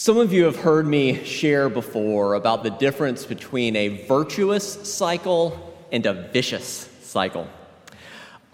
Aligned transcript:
Some 0.00 0.16
of 0.16 0.32
you 0.32 0.44
have 0.44 0.56
heard 0.56 0.86
me 0.86 1.22
share 1.24 1.68
before 1.68 2.32
about 2.32 2.62
the 2.62 2.70
difference 2.70 3.26
between 3.26 3.76
a 3.76 4.06
virtuous 4.06 4.88
cycle 4.90 5.76
and 5.92 6.06
a 6.06 6.14
vicious 6.14 6.88
cycle. 7.02 7.46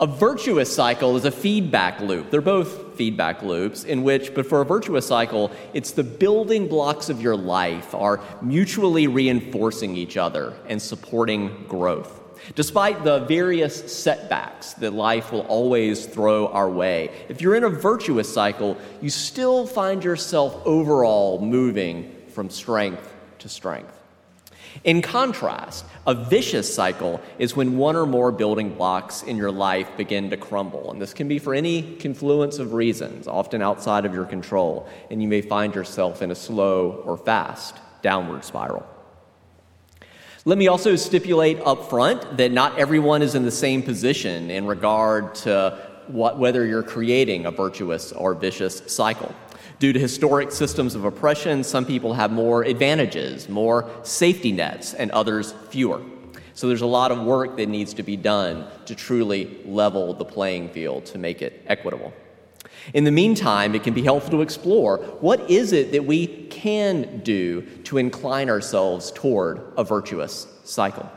A 0.01 0.09
virtuous 0.09 0.75
cycle 0.75 1.17
is 1.17 1.25
a 1.25 1.31
feedback 1.31 2.01
loop. 2.01 2.33
They're 2.33 2.41
both 2.41 2.97
feedback 2.97 3.45
loops, 3.45 3.85
in 3.85 4.03
which, 4.03 4.35
but 4.35 4.45
for 4.45 4.61
a 4.61 4.65
virtuous 4.65 5.07
cycle, 5.07 5.53
it's 5.73 5.93
the 5.93 6.03
building 6.03 6.67
blocks 6.67 7.11
of 7.11 7.23
your 7.23 7.37
life 7.37 7.95
are 7.95 8.21
mutually 8.43 9.07
reinforcing 9.07 9.95
each 9.95 10.17
other 10.17 10.53
and 10.69 10.83
supporting 10.83 11.65
growth. 11.69 12.26
Despite 12.55 13.05
the 13.05 13.21
various 13.21 13.93
setbacks 13.93 14.75
that 14.75 14.93
life 14.93 15.33
will 15.33 15.43
always 15.43 16.07
throw 16.07 16.49
our 16.49 16.71
way, 16.71 17.11
if 17.29 17.41
you're 17.41 17.55
in 17.55 17.65
a 17.65 17.69
virtuous 17.69 18.33
cycle, 18.33 18.77
you 19.01 19.11
still 19.11 19.67
find 19.67 20.05
yourself 20.05 20.61
overall 20.65 21.41
moving 21.41 22.13
from 22.29 22.51
strength 22.51 23.15
to 23.39 23.49
strength. 23.49 23.93
In 24.85 25.03
contrast, 25.03 25.85
a 26.07 26.15
vicious 26.15 26.73
cycle 26.73 27.21
is 27.39 27.57
when 27.57 27.77
one 27.77 27.97
or 27.97 28.07
more 28.07 28.31
building 28.31 28.75
blocks 28.75 29.23
in 29.23 29.37
your 29.37 29.51
life 29.51 29.89
begin 29.97 30.31
to 30.31 30.37
crumble. 30.37 30.91
And 30.91 31.01
this 31.01 31.15
can 31.15 31.29
be 31.29 31.39
for 31.39 31.55
any 31.55 31.97
confluence 31.97 32.59
of 32.59 32.75
reasons, 32.75 33.27
often 33.27 33.63
outside 33.63 34.05
of 34.05 34.15
your 34.15 34.27
control, 34.27 34.89
and 35.11 35.23
you 35.23 35.29
may 35.29 35.41
find 35.41 35.75
yourself 35.75 36.23
in 36.23 36.31
a 36.31 36.35
slow 36.35 37.03
or 37.05 37.17
fast 37.17 37.77
downward 38.03 38.45
spiral. 38.45 38.87
Let 40.47 40.59
me 40.59 40.69
also 40.69 40.95
stipulate 40.95 41.59
up 41.65 41.91
front 41.91 42.37
that 42.37 42.53
not 42.53 42.79
everyone 42.79 43.21
is 43.21 43.35
in 43.35 43.45
the 43.45 43.51
same 43.51 43.83
position 43.83 44.49
in 44.49 44.65
regard 44.65 45.35
to 45.47 45.77
what, 46.07 46.39
whether 46.39 46.65
you're 46.65 46.85
creating 46.85 47.47
a 47.47 47.51
virtuous 47.51 48.13
or 48.13 48.33
vicious 48.33 48.81
cycle. 48.87 49.35
Due 49.81 49.93
to 49.93 49.99
historic 49.99 50.53
systems 50.53 50.95
of 50.95 51.05
oppression, 51.05 51.65
some 51.65 51.85
people 51.85 52.15
have 52.15 52.31
more 52.31 52.63
advantages, 52.63 53.49
more 53.49 53.91
safety 54.05 54.53
nets, 54.53 54.95
and 54.95 55.11
others 55.11 55.53
fewer. 55.71 56.01
So 56.55 56.69
there's 56.69 56.81
a 56.81 56.87
lot 56.87 57.11
of 57.11 57.25
work 57.25 57.57
that 57.57 57.69
needs 57.69 57.93
to 57.95 58.05
be 58.05 58.17
done 58.17 58.69
to 58.85 58.95
truly 58.95 59.61
level 59.65 60.15
the 60.15 60.25
playing 60.25 60.69
field 60.69 61.07
to 61.07 61.19
make 61.19 61.43
it 61.43 61.65
equitable. 61.67 62.13
In 62.95 63.05
the 63.05 63.11
meantime, 63.11 63.75
it 63.75 63.83
can 63.83 63.95
be 63.95 64.03
helpful 64.03 64.31
to 64.33 64.43
explore 64.43 64.99
what 65.21 65.51
is 65.51 65.73
it 65.73 65.93
that 65.93 66.05
we 66.05 66.27
can 66.27 67.21
do 67.21 67.63
to 67.85 67.99
incline 67.99 68.49
ourselves 68.49 69.11
toward 69.13 69.61
a 69.77 69.85
virtuous 69.85 70.47
cycle. 70.65 71.11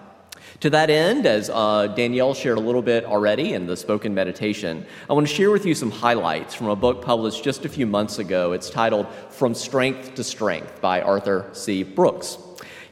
To 0.61 0.69
that 0.71 0.89
end, 0.89 1.25
as 1.25 1.49
uh, 1.49 1.87
Danielle 1.87 2.33
shared 2.33 2.57
a 2.57 2.61
little 2.61 2.81
bit 2.81 3.05
already 3.05 3.53
in 3.53 3.65
the 3.65 3.77
spoken 3.77 4.13
meditation, 4.13 4.85
I 5.09 5.13
want 5.13 5.25
to 5.25 5.33
share 5.33 5.51
with 5.51 5.65
you 5.65 5.73
some 5.73 5.89
highlights 5.89 6.53
from 6.53 6.67
a 6.67 6.75
book 6.75 7.01
published 7.01 7.45
just 7.45 7.63
a 7.63 7.69
few 7.69 7.85
months 7.85 8.19
ago. 8.19 8.51
It's 8.51 8.69
titled 8.69 9.07
From 9.29 9.53
Strength 9.53 10.15
to 10.15 10.23
Strength 10.23 10.81
by 10.81 11.01
Arthur 11.01 11.49
C. 11.53 11.83
Brooks. 11.83 12.37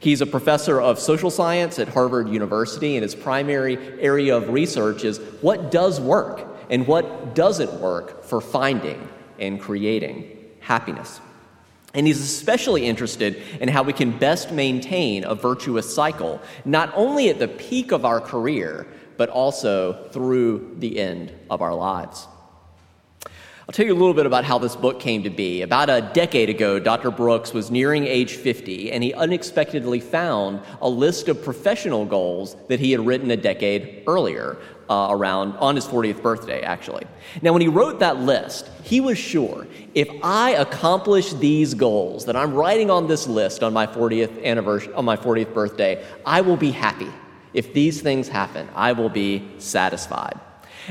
He's 0.00 0.22
a 0.22 0.26
professor 0.26 0.80
of 0.80 0.98
social 0.98 1.30
science 1.30 1.78
at 1.78 1.88
Harvard 1.88 2.28
University, 2.28 2.96
and 2.96 3.02
his 3.02 3.14
primary 3.14 3.76
area 4.00 4.36
of 4.36 4.48
research 4.48 5.04
is 5.04 5.18
what 5.42 5.70
does 5.70 6.00
work 6.00 6.57
and 6.70 6.86
what 6.86 7.34
doesn't 7.34 7.80
work 7.80 8.24
for 8.24 8.40
finding 8.40 9.08
and 9.38 9.60
creating 9.60 10.36
happiness. 10.60 11.20
And 11.94 12.06
he's 12.06 12.20
especially 12.20 12.84
interested 12.84 13.42
in 13.60 13.68
how 13.68 13.82
we 13.82 13.92
can 13.92 14.16
best 14.16 14.52
maintain 14.52 15.24
a 15.24 15.34
virtuous 15.34 15.92
cycle, 15.92 16.40
not 16.64 16.92
only 16.94 17.30
at 17.30 17.38
the 17.38 17.48
peak 17.48 17.92
of 17.92 18.04
our 18.04 18.20
career, 18.20 18.86
but 19.16 19.30
also 19.30 20.08
through 20.10 20.76
the 20.78 21.00
end 21.00 21.32
of 21.50 21.62
our 21.62 21.74
lives. 21.74 22.26
I'll 23.68 23.74
tell 23.74 23.84
you 23.84 23.92
a 23.92 24.00
little 24.00 24.14
bit 24.14 24.24
about 24.24 24.46
how 24.46 24.56
this 24.56 24.74
book 24.74 24.98
came 24.98 25.24
to 25.24 25.28
be. 25.28 25.60
About 25.60 25.90
a 25.90 26.00
decade 26.14 26.48
ago, 26.48 26.78
Dr. 26.78 27.10
Brooks 27.10 27.52
was 27.52 27.70
nearing 27.70 28.06
age 28.06 28.36
50, 28.36 28.90
and 28.90 29.04
he 29.04 29.12
unexpectedly 29.12 30.00
found 30.00 30.62
a 30.80 30.88
list 30.88 31.28
of 31.28 31.44
professional 31.44 32.06
goals 32.06 32.56
that 32.68 32.80
he 32.80 32.92
had 32.92 33.04
written 33.04 33.30
a 33.30 33.36
decade 33.36 34.04
earlier, 34.06 34.56
uh, 34.88 35.08
around 35.10 35.54
on 35.58 35.74
his 35.74 35.84
40th 35.84 36.22
birthday, 36.22 36.62
actually. 36.62 37.04
Now, 37.42 37.52
when 37.52 37.60
he 37.60 37.68
wrote 37.68 37.98
that 37.98 38.16
list, 38.20 38.70
he 38.84 39.02
was 39.02 39.18
sure 39.18 39.66
if 39.94 40.08
I 40.22 40.52
accomplish 40.52 41.34
these 41.34 41.74
goals 41.74 42.24
that 42.24 42.36
I'm 42.36 42.54
writing 42.54 42.90
on 42.90 43.06
this 43.06 43.28
list 43.28 43.62
on 43.62 43.74
my 43.74 43.86
40th 43.86 44.42
anniversary, 44.46 44.94
on 44.94 45.04
my 45.04 45.18
40th 45.18 45.52
birthday, 45.52 46.02
I 46.24 46.40
will 46.40 46.56
be 46.56 46.70
happy. 46.70 47.12
If 47.52 47.74
these 47.74 48.00
things 48.00 48.28
happen, 48.28 48.66
I 48.74 48.92
will 48.92 49.10
be 49.10 49.46
satisfied. 49.58 50.40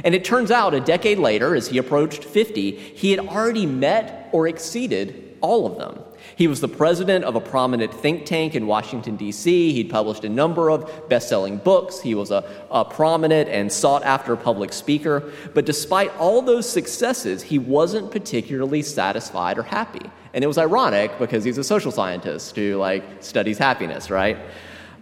And 0.03 0.13
it 0.13 0.23
turns 0.23 0.51
out 0.51 0.73
a 0.73 0.79
decade 0.79 1.19
later, 1.19 1.55
as 1.55 1.67
he 1.67 1.77
approached 1.77 2.23
50, 2.23 2.71
he 2.71 3.11
had 3.11 3.19
already 3.19 3.65
met 3.65 4.29
or 4.31 4.47
exceeded 4.47 5.37
all 5.41 5.65
of 5.65 5.77
them. 5.77 6.03
He 6.35 6.47
was 6.47 6.61
the 6.61 6.67
president 6.67 7.25
of 7.25 7.35
a 7.35 7.39
prominent 7.39 7.93
think 7.93 8.25
tank 8.25 8.53
in 8.53 8.67
Washington, 8.67 9.15
D.C. 9.15 9.73
He'd 9.73 9.89
published 9.89 10.23
a 10.23 10.29
number 10.29 10.69
of 10.69 11.09
best 11.09 11.29
selling 11.29 11.57
books. 11.57 11.99
He 11.99 12.15
was 12.15 12.31
a, 12.31 12.43
a 12.69 12.85
prominent 12.85 13.49
and 13.49 13.71
sought 13.71 14.03
after 14.03 14.35
public 14.35 14.73
speaker. 14.73 15.31
But 15.53 15.65
despite 15.65 16.15
all 16.17 16.41
those 16.41 16.69
successes, 16.69 17.41
he 17.41 17.57
wasn't 17.57 18.11
particularly 18.11 18.81
satisfied 18.81 19.57
or 19.57 19.63
happy. 19.63 20.11
And 20.33 20.43
it 20.43 20.47
was 20.47 20.57
ironic 20.57 21.17
because 21.17 21.43
he's 21.43 21.57
a 21.57 21.63
social 21.63 21.91
scientist 21.91 22.55
who 22.55 22.75
like 22.75 23.03
studies 23.21 23.57
happiness, 23.57 24.11
right? 24.11 24.37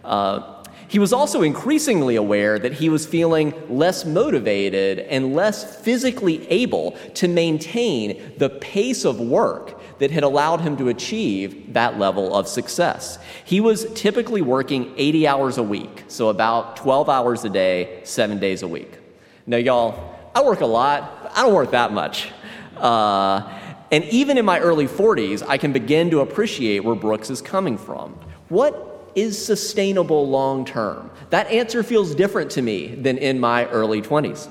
Uh, 0.04 0.55
he 0.88 0.98
was 0.98 1.12
also 1.12 1.42
increasingly 1.42 2.16
aware 2.16 2.58
that 2.58 2.74
he 2.74 2.88
was 2.88 3.06
feeling 3.06 3.52
less 3.68 4.04
motivated 4.04 5.00
and 5.00 5.34
less 5.34 5.80
physically 5.82 6.46
able 6.48 6.92
to 7.14 7.28
maintain 7.28 8.34
the 8.38 8.48
pace 8.48 9.04
of 9.04 9.20
work 9.20 9.80
that 9.98 10.10
had 10.10 10.22
allowed 10.22 10.60
him 10.60 10.76
to 10.76 10.88
achieve 10.88 11.72
that 11.72 11.98
level 11.98 12.34
of 12.34 12.46
success. 12.46 13.18
He 13.44 13.60
was 13.60 13.90
typically 13.94 14.42
working 14.42 14.92
80 14.96 15.26
hours 15.26 15.58
a 15.58 15.62
week, 15.62 16.04
so 16.08 16.28
about 16.28 16.76
12 16.76 17.08
hours 17.08 17.44
a 17.44 17.50
day, 17.50 18.00
seven 18.04 18.38
days 18.38 18.62
a 18.62 18.68
week. 18.68 18.98
Now, 19.46 19.56
y'all, 19.56 20.14
I 20.34 20.42
work 20.42 20.60
a 20.60 20.66
lot, 20.66 21.32
I 21.34 21.42
don't 21.42 21.54
work 21.54 21.70
that 21.70 21.92
much. 21.92 22.28
Uh, 22.76 23.52
and 23.90 24.04
even 24.04 24.36
in 24.36 24.44
my 24.44 24.58
early 24.60 24.86
40s, 24.86 25.42
I 25.46 25.58
can 25.58 25.72
begin 25.72 26.10
to 26.10 26.20
appreciate 26.20 26.80
where 26.80 26.94
Brooks 26.94 27.30
is 27.30 27.40
coming 27.40 27.78
from. 27.78 28.18
What 28.48 28.95
is 29.16 29.44
sustainable 29.44 30.28
long 30.28 30.64
term? 30.64 31.10
That 31.30 31.48
answer 31.48 31.82
feels 31.82 32.14
different 32.14 32.52
to 32.52 32.62
me 32.62 32.94
than 32.94 33.18
in 33.18 33.40
my 33.40 33.66
early 33.66 34.02
20s. 34.02 34.48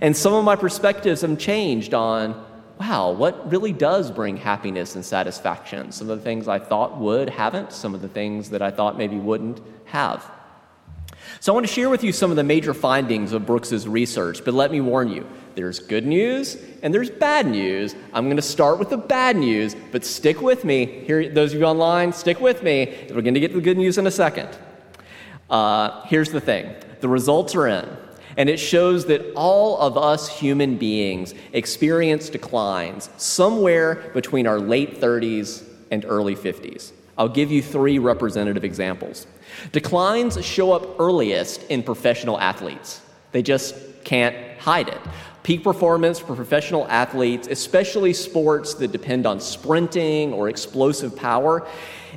And 0.00 0.16
some 0.16 0.32
of 0.32 0.44
my 0.44 0.56
perspectives 0.56 1.20
have 1.20 1.38
changed 1.38 1.92
on 1.92 2.46
wow, 2.78 3.10
what 3.10 3.50
really 3.50 3.72
does 3.72 4.10
bring 4.10 4.36
happiness 4.36 4.96
and 4.96 5.04
satisfaction? 5.04 5.92
Some 5.92 6.10
of 6.10 6.18
the 6.18 6.24
things 6.24 6.46
I 6.46 6.58
thought 6.58 6.98
would 6.98 7.30
haven't, 7.30 7.72
some 7.72 7.94
of 7.94 8.02
the 8.02 8.08
things 8.08 8.50
that 8.50 8.60
I 8.60 8.70
thought 8.70 8.98
maybe 8.98 9.16
wouldn't 9.16 9.60
have. 9.86 10.30
So 11.40 11.52
I 11.52 11.54
want 11.54 11.66
to 11.66 11.72
share 11.72 11.88
with 11.88 12.04
you 12.04 12.12
some 12.12 12.30
of 12.30 12.36
the 12.36 12.44
major 12.44 12.74
findings 12.74 13.32
of 13.32 13.46
Brooks's 13.46 13.88
research, 13.88 14.44
but 14.44 14.54
let 14.54 14.70
me 14.70 14.80
warn 14.80 15.08
you, 15.08 15.26
there's 15.56 15.80
good 15.80 16.06
news 16.06 16.58
and 16.82 16.94
there's 16.94 17.10
bad 17.10 17.46
news. 17.46 17.96
I'm 18.12 18.26
going 18.26 18.36
to 18.36 18.42
start 18.42 18.78
with 18.78 18.90
the 18.90 18.98
bad 18.98 19.36
news, 19.36 19.74
but 19.90 20.04
stick 20.04 20.40
with 20.40 20.64
me. 20.64 20.86
Here, 20.86 21.28
those 21.30 21.54
of 21.54 21.58
you 21.58 21.64
online, 21.64 22.12
stick 22.12 22.40
with 22.40 22.62
me. 22.62 23.08
We're 23.08 23.22
going 23.22 23.34
to 23.34 23.40
get 23.40 23.48
to 23.48 23.56
the 23.56 23.62
good 23.62 23.78
news 23.78 23.98
in 23.98 24.06
a 24.06 24.10
second. 24.10 24.50
Uh, 25.50 26.02
here's 26.04 26.30
the 26.30 26.40
thing 26.40 26.74
the 27.00 27.08
results 27.08 27.54
are 27.54 27.66
in. 27.66 27.88
And 28.36 28.50
it 28.50 28.58
shows 28.58 29.06
that 29.06 29.32
all 29.34 29.78
of 29.78 29.96
us 29.96 30.28
human 30.28 30.76
beings 30.76 31.32
experience 31.54 32.28
declines 32.28 33.08
somewhere 33.16 34.10
between 34.12 34.46
our 34.46 34.60
late 34.60 35.00
30s 35.00 35.64
and 35.90 36.04
early 36.04 36.36
50s. 36.36 36.92
I'll 37.16 37.30
give 37.30 37.50
you 37.50 37.62
three 37.62 37.98
representative 37.98 38.62
examples. 38.62 39.26
Declines 39.72 40.44
show 40.44 40.72
up 40.72 41.00
earliest 41.00 41.62
in 41.70 41.82
professional 41.82 42.38
athletes, 42.38 43.00
they 43.32 43.42
just 43.42 43.74
can't 44.04 44.36
hide 44.58 44.88
it. 44.88 45.00
Peak 45.46 45.62
performance 45.62 46.18
for 46.18 46.34
professional 46.34 46.88
athletes, 46.88 47.46
especially 47.46 48.12
sports 48.12 48.74
that 48.74 48.90
depend 48.90 49.26
on 49.26 49.38
sprinting 49.38 50.32
or 50.32 50.48
explosive 50.48 51.14
power, 51.14 51.64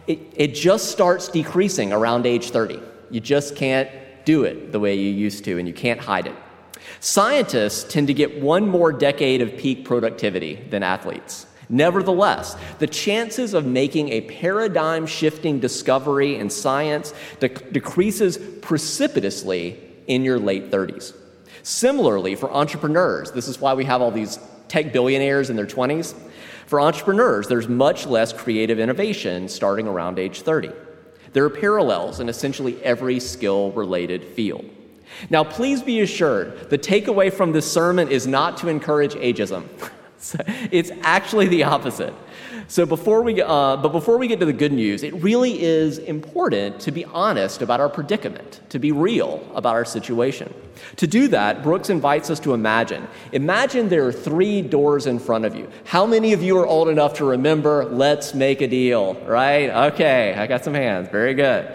it, 0.08 0.18
it 0.36 0.56
just 0.56 0.90
starts 0.90 1.28
decreasing 1.28 1.94
around 1.94 2.26
age 2.26 2.50
30. 2.50 2.80
You 3.12 3.20
just 3.20 3.56
can't 3.56 3.88
do 4.26 4.46
it 4.46 4.72
the 4.72 4.80
way 4.80 4.96
you 4.96 5.12
used 5.12 5.44
to, 5.46 5.60
and 5.60 5.68
you 5.68 5.76
can't 5.76 6.00
hide 6.00 6.26
it. 6.26 6.36
Scientists 7.02 7.84
tend 7.84 8.08
to 8.08 8.16
get 8.16 8.42
one 8.42 8.68
more 8.68 8.92
decade 8.92 9.44
of 9.44 9.56
peak 9.58 9.86
productivity 9.86 10.56
than 10.72 10.82
athletes. 10.82 11.46
Nevertheless, 11.70 12.56
the 12.80 12.88
chances 12.88 13.54
of 13.54 13.64
making 13.64 14.10
a 14.10 14.22
paradigm 14.22 15.06
shifting 15.06 15.60
discovery 15.60 16.38
in 16.38 16.50
science 16.50 17.14
dec- 17.40 17.74
decreases 17.74 18.40
precipitously 18.64 19.80
in 20.08 20.24
your 20.24 20.40
late 20.40 20.72
30s. 20.72 21.14
Similarly, 21.64 22.36
for 22.36 22.52
entrepreneurs, 22.52 23.32
this 23.32 23.48
is 23.48 23.60
why 23.60 23.74
we 23.74 23.86
have 23.86 24.02
all 24.02 24.12
these 24.12 24.40
tech 24.68 24.94
billionaires 24.94 25.50
in 25.50 25.56
their 25.56 25.66
20s. 25.66 26.16
For 26.66 26.80
entrepreneurs, 26.80 27.48
there's 27.48 27.68
much 27.68 28.06
less 28.06 28.32
creative 28.32 28.80
innovation 28.80 29.50
starting 29.50 29.88
around 29.88 30.20
age 30.20 30.42
30. 30.42 30.72
There 31.34 31.44
are 31.44 31.50
parallels 31.50 32.20
in 32.20 32.30
essentially 32.30 32.82
every 32.84 33.20
skill 33.20 33.72
related 33.72 34.24
field. 34.24 34.66
Now, 35.30 35.44
please 35.44 35.82
be 35.82 36.02
assured 36.02 36.70
the 36.70 36.78
takeaway 36.78 37.34
from 37.34 37.52
this 37.52 37.72
sermon 37.72 38.10
is 38.10 38.28
not 38.28 38.58
to 38.58 38.68
encourage 38.68 39.16
ageism. 39.16 39.68
it's 40.72 40.92
actually 41.02 41.48
the 41.48 41.64
opposite. 41.64 42.14
So 42.70 42.86
before 42.86 43.24
we, 43.24 43.42
uh, 43.42 43.78
but 43.78 43.90
before 43.90 44.20
we 44.20 44.28
get 44.28 44.40
to 44.42 44.46
the 44.46 44.54
good 44.54 44.72
news, 44.72 45.02
it 45.02 45.12
really 45.16 45.60
is 45.60 45.98
important 45.98 46.80
to 46.82 46.92
be 46.92 47.04
honest 47.04 47.64
about 47.64 47.80
our 47.80 47.90
predicament, 47.90 48.62
to 48.70 48.78
be 48.78 48.92
real 48.92 49.44
about 49.56 49.74
our 49.74 49.86
situation. 49.86 50.54
To 50.98 51.08
do 51.08 51.28
that, 51.30 51.64
Brooks 51.64 51.90
invites 51.90 52.30
us 52.30 52.40
to 52.42 52.54
imagine. 52.54 53.08
Imagine 53.32 53.90
there 53.90 54.06
are 54.06 54.12
three 54.12 54.62
doors 54.62 55.08
in 55.08 55.18
front 55.18 55.46
of 55.46 55.56
you. 55.56 55.68
How 55.84 56.06
many 56.06 56.32
of 56.32 56.44
you 56.44 56.60
are 56.60 56.68
old 56.68 56.90
enough 56.90 57.16
to 57.16 57.26
remember, 57.26 57.86
let's 57.86 58.36
make 58.36 58.62
a 58.62 58.68
deal, 58.68 59.16
right? 59.26 59.72
Okay, 59.94 60.36
I 60.36 60.46
got 60.46 60.64
some 60.64 60.76
hands. 60.76 61.10
Very 61.10 61.34
good. 61.34 61.74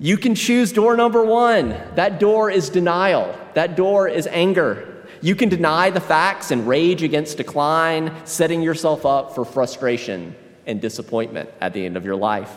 You 0.00 0.16
can 0.16 0.34
choose 0.34 0.72
door 0.72 0.96
number 0.96 1.24
one. 1.24 1.68
That 1.94 2.18
door 2.18 2.50
is 2.50 2.68
denial, 2.68 3.38
that 3.54 3.76
door 3.76 4.08
is 4.08 4.26
anger. 4.26 4.89
You 5.22 5.34
can 5.34 5.48
deny 5.48 5.90
the 5.90 6.00
facts 6.00 6.50
and 6.50 6.66
rage 6.66 7.02
against 7.02 7.36
decline, 7.36 8.14
setting 8.24 8.62
yourself 8.62 9.04
up 9.04 9.34
for 9.34 9.44
frustration 9.44 10.34
and 10.66 10.80
disappointment 10.80 11.50
at 11.60 11.74
the 11.74 11.84
end 11.84 11.96
of 11.96 12.04
your 12.04 12.16
life. 12.16 12.50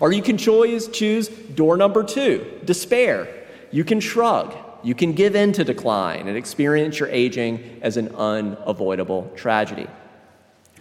Or 0.00 0.12
you 0.12 0.22
can 0.22 0.38
choose, 0.38 0.88
choose 0.88 1.28
door 1.28 1.76
number 1.76 2.02
two, 2.02 2.60
despair. 2.64 3.28
You 3.70 3.84
can 3.84 4.00
shrug. 4.00 4.54
You 4.82 4.94
can 4.94 5.12
give 5.12 5.34
in 5.34 5.52
to 5.52 5.64
decline 5.64 6.28
and 6.28 6.36
experience 6.36 7.00
your 7.00 7.08
aging 7.08 7.80
as 7.82 7.96
an 7.96 8.14
unavoidable 8.14 9.30
tragedy. 9.36 9.88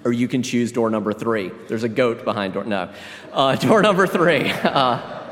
Or 0.03 0.13
you 0.13 0.27
can 0.27 0.43
choose 0.43 0.71
door 0.71 0.89
number 0.89 1.11
three. 1.11 1.51
There's 1.67 1.83
a 1.83 1.89
goat 1.89 2.23
behind 2.23 2.53
door. 2.53 2.63
No. 2.63 2.93
Uh, 3.33 3.55
door 3.67 3.81
number 3.81 4.05
three. 4.05 4.51
Uh, 4.51 5.24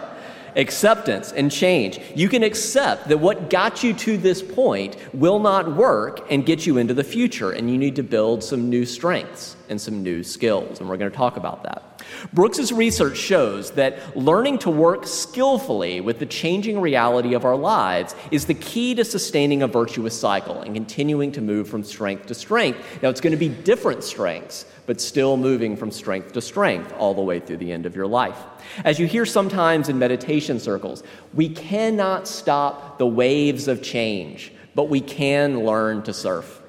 acceptance 0.55 1.31
and 1.31 1.51
change. 1.51 1.99
You 2.15 2.29
can 2.29 2.43
accept 2.43 3.07
that 3.07 3.19
what 3.19 3.49
got 3.49 3.83
you 3.83 3.93
to 3.93 4.17
this 4.17 4.41
point 4.41 4.95
will 5.13 5.39
not 5.39 5.75
work 5.75 6.25
and 6.31 6.45
get 6.45 6.65
you 6.65 6.77
into 6.77 6.93
the 6.93 7.03
future, 7.03 7.51
and 7.51 7.69
you 7.69 7.77
need 7.77 7.95
to 7.95 8.03
build 8.03 8.43
some 8.43 8.69
new 8.69 8.85
strengths 8.85 9.55
and 9.69 9.79
some 9.79 10.03
new 10.03 10.23
skills, 10.23 10.79
and 10.79 10.89
we're 10.89 10.97
going 10.97 11.11
to 11.11 11.17
talk 11.17 11.37
about 11.37 11.63
that. 11.63 11.92
Brooks's 12.31 12.71
research 12.71 13.17
shows 13.17 13.71
that 13.71 14.17
learning 14.17 14.59
to 14.59 14.69
work 14.69 15.05
skillfully 15.05 16.01
with 16.01 16.19
the 16.19 16.25
changing 16.25 16.79
reality 16.81 17.33
of 17.33 17.45
our 17.45 17.55
lives 17.55 18.15
is 18.31 18.45
the 18.45 18.53
key 18.53 18.95
to 18.95 19.05
sustaining 19.05 19.63
a 19.63 19.67
virtuous 19.67 20.19
cycle 20.19 20.61
and 20.61 20.73
continuing 20.73 21.31
to 21.33 21.41
move 21.41 21.67
from 21.67 21.83
strength 21.83 22.25
to 22.27 22.33
strength. 22.33 22.79
Now, 23.01 23.09
it's 23.09 23.21
going 23.21 23.31
to 23.31 23.37
be 23.37 23.49
different 23.49 24.03
strengths, 24.03 24.65
but 24.85 24.99
still 24.99 25.37
moving 25.37 25.77
from 25.77 25.91
strength 25.91 26.33
to 26.33 26.41
strength 26.41 26.93
all 26.97 27.13
the 27.13 27.21
way 27.21 27.39
through 27.39 27.57
the 27.57 27.71
end 27.71 27.85
of 27.85 27.95
your 27.95 28.07
life. 28.07 28.37
As 28.83 28.99
you 28.99 29.07
hear 29.07 29.25
sometimes 29.25 29.89
in 29.89 29.99
meditation 29.99 30.59
circles, 30.59 31.03
we 31.33 31.49
cannot 31.49 32.27
stop 32.27 32.97
the 32.97 33.07
waves 33.07 33.67
of 33.67 33.81
change, 33.81 34.51
but 34.75 34.89
we 34.89 35.01
can 35.01 35.63
learn 35.63 36.01
to 36.03 36.13
surf. 36.13 36.61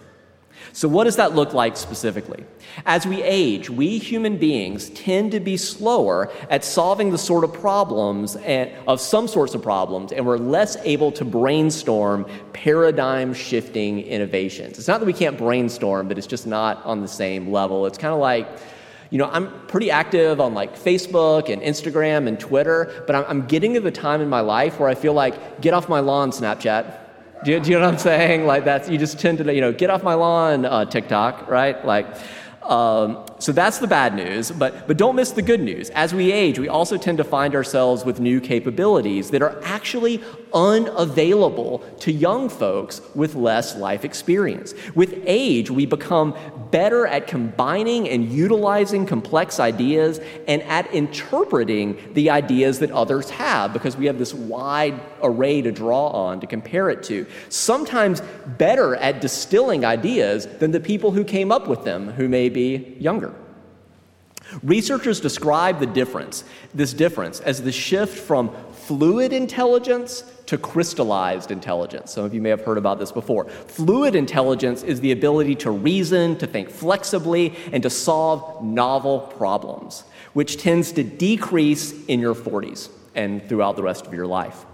So, 0.72 0.88
what 0.88 1.04
does 1.04 1.16
that 1.16 1.34
look 1.34 1.52
like 1.52 1.76
specifically? 1.76 2.44
As 2.86 3.06
we 3.06 3.22
age, 3.22 3.70
we 3.70 3.98
human 3.98 4.36
beings 4.36 4.90
tend 4.90 5.32
to 5.32 5.40
be 5.40 5.56
slower 5.56 6.32
at 6.50 6.64
solving 6.64 7.10
the 7.10 7.18
sort 7.18 7.44
of 7.44 7.52
problems 7.52 8.36
and, 8.36 8.70
of 8.88 9.00
some 9.00 9.28
sorts 9.28 9.54
of 9.54 9.62
problems, 9.62 10.12
and 10.12 10.26
we're 10.26 10.38
less 10.38 10.76
able 10.84 11.12
to 11.12 11.24
brainstorm 11.24 12.26
paradigm 12.52 13.34
shifting 13.34 14.00
innovations. 14.00 14.78
It's 14.78 14.88
not 14.88 15.00
that 15.00 15.06
we 15.06 15.12
can't 15.12 15.38
brainstorm, 15.38 16.08
but 16.08 16.18
it's 16.18 16.26
just 16.26 16.46
not 16.46 16.84
on 16.84 17.00
the 17.00 17.08
same 17.08 17.52
level. 17.52 17.86
It's 17.86 17.98
kind 17.98 18.14
of 18.14 18.20
like, 18.20 18.48
you 19.10 19.18
know, 19.18 19.28
I'm 19.30 19.66
pretty 19.66 19.90
active 19.90 20.40
on 20.40 20.54
like 20.54 20.76
Facebook 20.76 21.52
and 21.52 21.62
Instagram 21.62 22.26
and 22.26 22.40
Twitter, 22.40 23.04
but 23.06 23.14
I'm, 23.14 23.24
I'm 23.28 23.46
getting 23.46 23.74
to 23.74 23.80
the 23.80 23.92
time 23.92 24.20
in 24.20 24.28
my 24.28 24.40
life 24.40 24.80
where 24.80 24.88
I 24.88 24.94
feel 24.94 25.12
like, 25.12 25.60
get 25.60 25.74
off 25.74 25.88
my 25.88 26.00
lawn, 26.00 26.30
Snapchat. 26.30 27.03
Do 27.44 27.50
you, 27.50 27.60
do 27.60 27.70
you 27.70 27.78
know 27.78 27.84
what 27.84 27.92
I'm 27.92 27.98
saying? 27.98 28.46
Like 28.46 28.64
that's 28.64 28.88
you 28.88 28.96
just 28.96 29.20
tend 29.20 29.36
to 29.36 29.54
you 29.54 29.60
know 29.60 29.70
get 29.70 29.90
off 29.90 30.02
my 30.02 30.14
lawn, 30.14 30.64
uh, 30.64 30.86
TikTok, 30.86 31.50
right? 31.50 31.84
Like 31.84 32.06
um, 32.62 33.26
so 33.44 33.52
that's 33.52 33.76
the 33.76 33.86
bad 33.86 34.14
news, 34.14 34.50
but, 34.50 34.88
but 34.88 34.96
don't 34.96 35.16
miss 35.16 35.32
the 35.32 35.42
good 35.42 35.60
news. 35.60 35.90
As 35.90 36.14
we 36.14 36.32
age, 36.32 36.58
we 36.58 36.70
also 36.70 36.96
tend 36.96 37.18
to 37.18 37.24
find 37.24 37.54
ourselves 37.54 38.02
with 38.02 38.18
new 38.18 38.40
capabilities 38.40 39.32
that 39.32 39.42
are 39.42 39.62
actually 39.62 40.22
unavailable 40.54 41.80
to 42.00 42.10
young 42.10 42.48
folks 42.48 43.02
with 43.14 43.34
less 43.34 43.76
life 43.76 44.02
experience. 44.02 44.72
With 44.94 45.22
age, 45.26 45.70
we 45.70 45.84
become 45.84 46.34
better 46.70 47.06
at 47.06 47.26
combining 47.26 48.08
and 48.08 48.32
utilizing 48.32 49.04
complex 49.04 49.60
ideas 49.60 50.20
and 50.48 50.62
at 50.62 50.90
interpreting 50.94 51.98
the 52.14 52.30
ideas 52.30 52.78
that 52.78 52.92
others 52.92 53.28
have 53.28 53.74
because 53.74 53.94
we 53.94 54.06
have 54.06 54.16
this 54.16 54.32
wide 54.32 54.98
array 55.22 55.60
to 55.60 55.70
draw 55.70 56.08
on 56.08 56.40
to 56.40 56.46
compare 56.46 56.88
it 56.88 57.02
to. 57.02 57.26
Sometimes 57.50 58.22
better 58.56 58.96
at 58.96 59.20
distilling 59.20 59.84
ideas 59.84 60.46
than 60.46 60.70
the 60.70 60.80
people 60.80 61.10
who 61.10 61.24
came 61.24 61.52
up 61.52 61.68
with 61.68 61.84
them, 61.84 62.08
who 62.08 62.26
may 62.26 62.48
be 62.48 62.96
younger. 62.98 63.33
Researchers 64.62 65.20
describe 65.20 65.80
the 65.80 65.86
difference, 65.86 66.44
this 66.72 66.92
difference, 66.92 67.40
as 67.40 67.62
the 67.62 67.72
shift 67.72 68.18
from 68.18 68.54
fluid 68.72 69.32
intelligence 69.32 70.24
to 70.46 70.58
crystallized 70.58 71.50
intelligence. 71.50 72.12
Some 72.12 72.24
of 72.24 72.34
you 72.34 72.42
may 72.42 72.50
have 72.50 72.62
heard 72.62 72.78
about 72.78 72.98
this 72.98 73.12
before. 73.12 73.46
Fluid 73.46 74.14
intelligence 74.14 74.82
is 74.82 75.00
the 75.00 75.12
ability 75.12 75.54
to 75.56 75.70
reason, 75.70 76.36
to 76.38 76.46
think 76.46 76.70
flexibly, 76.70 77.54
and 77.72 77.82
to 77.82 77.90
solve 77.90 78.62
novel 78.62 79.20
problems, 79.20 80.04
which 80.34 80.58
tends 80.58 80.92
to 80.92 81.02
decrease 81.02 81.92
in 82.06 82.20
your 82.20 82.34
40s 82.34 82.90
and 83.14 83.46
throughout 83.48 83.76
the 83.76 83.82
rest 83.82 84.06
of 84.06 84.12
your 84.12 84.26
life 84.26 84.66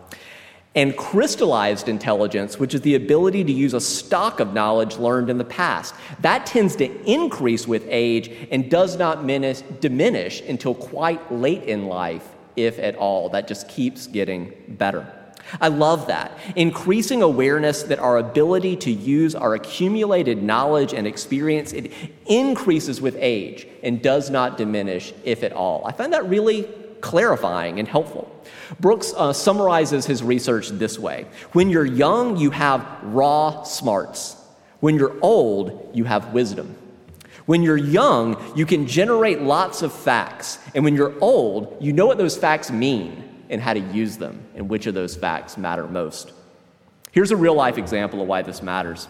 and 0.75 0.97
crystallized 0.97 1.89
intelligence, 1.89 2.59
which 2.59 2.75
is 2.75 2.81
the 2.83 2.95
ability 2.95 3.43
to 3.43 3.53
use 3.53 3.75
a 3.75 3.81
stock 3.81 4.39
of 4.39 4.53
knowledge 4.53 4.97
learned 4.99 5.29
in 5.29 5.39
the 5.39 5.45
past. 5.45 5.95
That 6.21 6.47
tends 6.47 6.77
to 6.77 7.11
increase 7.11 7.67
with 7.67 7.85
age 7.89 8.31
and 8.53 8.71
does 8.71 8.97
not 8.97 9.19
diminish, 9.19 9.63
diminish 9.81 10.41
until 10.43 10.75
quite 10.75 11.33
late 11.33 11.65
in 11.65 11.87
life, 11.87 12.27
if 12.55 12.79
at 12.79 12.95
all. 12.95 13.31
That 13.31 13.49
just 13.49 13.69
keeps 13.69 14.07
getting 14.07 14.53
better. 14.69 15.13
I 15.61 15.69
love 15.69 16.07
that. 16.07 16.39
Increasing 16.55 17.23
awareness 17.23 17.83
that 17.85 17.99
our 17.99 18.19
ability 18.19 18.77
to 18.77 18.93
use 18.93 19.35
our 19.35 19.55
accumulated 19.55 20.43
knowledge 20.43 20.93
and 20.93 21.07
experience 21.07 21.73
it 21.73 21.93
increases 22.27 23.01
with 23.01 23.17
age 23.19 23.67
and 23.83 24.01
does 24.01 24.31
not 24.31 24.57
diminish 24.57 25.13
if 25.25 25.43
at 25.43 25.53
all. 25.53 25.85
I 25.85 25.93
find 25.93 26.13
that 26.13 26.29
really 26.29 26.69
clarifying 27.01 27.79
and 27.79 27.89
helpful. 27.89 28.31
Brooks 28.79 29.13
uh, 29.17 29.33
summarizes 29.33 30.07
his 30.07 30.23
research 30.23 30.69
this 30.69 30.99
way 30.99 31.27
When 31.53 31.71
you're 31.71 31.85
young, 31.85 32.37
you 32.37 32.51
have 32.51 32.87
raw 33.03 33.63
smarts. 33.63 34.37
When 34.81 34.97
you're 34.97 35.17
old, 35.21 35.91
you 35.95 36.05
have 36.05 36.33
wisdom. 36.33 36.75
When 37.47 37.63
you're 37.63 37.77
young, 37.77 38.57
you 38.57 38.65
can 38.65 38.87
generate 38.87 39.43
lots 39.43 39.83
of 39.83 39.93
facts. 39.93 40.59
And 40.75 40.85
when 40.85 40.95
you're 40.95 41.15
old, 41.21 41.77
you 41.81 41.93
know 41.93 42.07
what 42.07 42.17
those 42.17 42.37
facts 42.37 42.71
mean 42.71 43.45
and 43.51 43.61
how 43.61 43.75
to 43.75 43.81
use 43.81 44.17
them 44.17 44.43
and 44.55 44.69
which 44.69 44.87
of 44.87 44.95
those 44.95 45.17
facts 45.17 45.59
matter 45.59 45.87
most. 45.87 46.33
Here's 47.13 47.31
a 47.31 47.37
real 47.37 47.55
life 47.55 47.77
example 47.77 48.23
of 48.23 48.29
why 48.29 48.43
this 48.43 48.63
matters. 48.63 49.09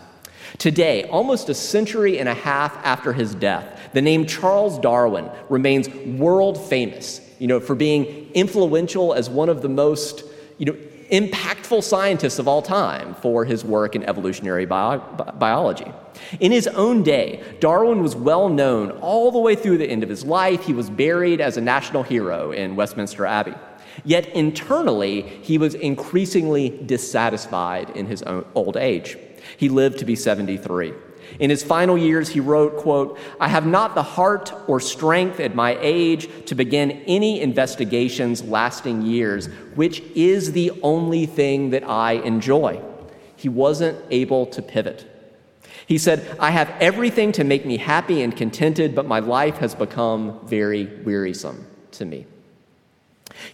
Today, 0.58 1.04
almost 1.04 1.48
a 1.48 1.54
century 1.54 2.18
and 2.18 2.28
a 2.28 2.34
half 2.34 2.74
after 2.84 3.12
his 3.12 3.34
death, 3.34 3.90
the 3.92 4.02
name 4.02 4.26
Charles 4.26 4.78
Darwin 4.78 5.30
remains 5.48 5.88
world 5.88 6.68
famous 6.68 7.20
you 7.40 7.46
know, 7.46 7.58
for 7.58 7.74
being 7.74 8.30
influential 8.34 9.14
as 9.14 9.28
one 9.28 9.48
of 9.48 9.62
the 9.62 9.68
most, 9.68 10.24
you 10.58 10.66
know, 10.66 10.76
impactful 11.10 11.82
scientists 11.82 12.38
of 12.38 12.46
all 12.46 12.62
time 12.62 13.14
for 13.14 13.44
his 13.44 13.64
work 13.64 13.96
in 13.96 14.04
evolutionary 14.04 14.66
bio- 14.66 14.98
biology. 15.38 15.90
In 16.38 16.52
his 16.52 16.68
own 16.68 17.02
day, 17.02 17.42
Darwin 17.58 18.02
was 18.02 18.14
well 18.14 18.48
known 18.48 18.90
all 19.00 19.32
the 19.32 19.38
way 19.38 19.56
through 19.56 19.78
the 19.78 19.88
end 19.88 20.02
of 20.02 20.08
his 20.08 20.24
life. 20.24 20.62
He 20.62 20.74
was 20.74 20.90
buried 20.90 21.40
as 21.40 21.56
a 21.56 21.60
national 21.60 22.02
hero 22.02 22.52
in 22.52 22.76
Westminster 22.76 23.24
Abbey. 23.24 23.54
Yet 24.04 24.28
internally, 24.28 25.22
he 25.22 25.56
was 25.56 25.74
increasingly 25.74 26.68
dissatisfied 26.68 27.90
in 27.96 28.06
his 28.06 28.22
old 28.54 28.76
age. 28.76 29.16
He 29.56 29.70
lived 29.70 29.98
to 29.98 30.04
be 30.04 30.14
73. 30.14 30.92
In 31.38 31.50
his 31.50 31.62
final 31.62 31.96
years, 31.96 32.28
he 32.28 32.40
wrote, 32.40 32.76
quote, 32.76 33.18
I 33.38 33.48
have 33.48 33.66
not 33.66 33.94
the 33.94 34.02
heart 34.02 34.52
or 34.66 34.80
strength 34.80 35.40
at 35.40 35.54
my 35.54 35.78
age 35.80 36.28
to 36.46 36.54
begin 36.54 36.90
any 37.06 37.40
investigations 37.40 38.42
lasting 38.42 39.02
years, 39.02 39.46
which 39.74 40.00
is 40.14 40.52
the 40.52 40.72
only 40.82 41.26
thing 41.26 41.70
that 41.70 41.88
I 41.88 42.12
enjoy. 42.12 42.82
He 43.36 43.48
wasn't 43.48 43.98
able 44.10 44.46
to 44.46 44.60
pivot. 44.60 45.06
He 45.86 45.98
said, 45.98 46.36
I 46.38 46.50
have 46.50 46.70
everything 46.80 47.32
to 47.32 47.44
make 47.44 47.64
me 47.64 47.76
happy 47.76 48.22
and 48.22 48.36
contented, 48.36 48.94
but 48.94 49.06
my 49.06 49.18
life 49.18 49.56
has 49.58 49.74
become 49.74 50.38
very 50.46 50.86
wearisome 51.04 51.66
to 51.92 52.04
me. 52.04 52.26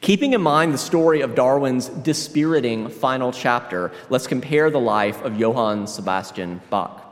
Keeping 0.01 0.33
in 0.33 0.43
mind 0.43 0.75
the 0.75 0.79
story 0.79 1.21
of 1.21 1.35
Darwin's 1.35 1.89
dispiriting 1.89 2.89
final 2.89 3.33
chapter, 3.33 3.93
let's 4.11 4.27
compare 4.27 4.71
the 4.71 4.81
life 4.81 5.23
of 5.23 5.39
Johann 5.39 5.87
Sebastian 5.87 6.61
Bach. 6.69 7.06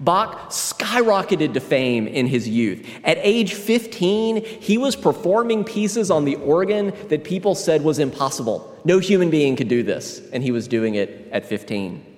Bach 0.00 0.50
skyrocketed 0.50 1.54
to 1.54 1.60
fame 1.60 2.06
in 2.06 2.26
his 2.26 2.48
youth. 2.48 2.88
At 3.04 3.18
age 3.20 3.54
15, 3.54 4.44
he 4.44 4.78
was 4.78 4.96
performing 4.96 5.64
pieces 5.64 6.10
on 6.10 6.24
the 6.24 6.36
organ 6.36 6.92
that 7.08 7.24
people 7.24 7.54
said 7.54 7.82
was 7.82 7.98
impossible. 7.98 8.76
No 8.84 8.98
human 8.98 9.30
being 9.30 9.56
could 9.56 9.68
do 9.68 9.82
this, 9.82 10.20
and 10.32 10.42
he 10.42 10.50
was 10.50 10.68
doing 10.68 10.94
it 10.94 11.28
at 11.32 11.46
15. 11.46 12.14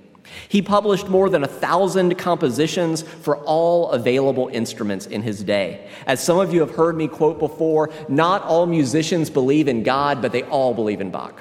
He 0.48 0.62
published 0.62 1.08
more 1.08 1.28
than 1.30 1.44
a 1.44 1.48
thousand 1.48 2.16
compositions 2.18 3.02
for 3.02 3.38
all 3.38 3.90
available 3.90 4.48
instruments 4.52 5.06
in 5.06 5.22
his 5.22 5.42
day. 5.42 5.88
As 6.06 6.22
some 6.22 6.38
of 6.38 6.52
you 6.52 6.60
have 6.60 6.72
heard 6.72 6.96
me 6.96 7.08
quote 7.08 7.38
before, 7.38 7.90
not 8.08 8.42
all 8.42 8.66
musicians 8.66 9.30
believe 9.30 9.68
in 9.68 9.82
God, 9.82 10.20
but 10.20 10.32
they 10.32 10.42
all 10.44 10.74
believe 10.74 11.00
in 11.00 11.10
Bach. 11.10 11.40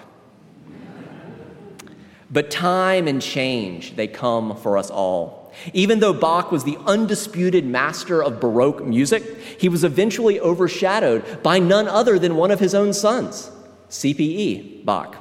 but 2.30 2.52
time 2.52 3.08
and 3.08 3.22
change, 3.22 3.96
they 3.96 4.08
come 4.08 4.56
for 4.58 4.78
us 4.78 4.90
all. 4.90 5.45
Even 5.74 6.00
though 6.00 6.14
Bach 6.14 6.52
was 6.52 6.64
the 6.64 6.78
undisputed 6.86 7.66
master 7.66 8.24
of 8.24 8.40
Baroque 8.40 8.86
music, 8.86 9.24
he 9.60 9.70
was 9.70 9.84
eventually 9.84 10.40
overshadowed 10.40 11.44
by 11.44 11.60
none 11.60 11.88
other 11.88 12.20
than 12.20 12.36
one 12.36 12.52
of 12.52 12.60
his 12.60 12.76
own 12.76 12.94
sons, 12.94 13.52
CPE 13.90 14.86
Bach. 14.86 15.18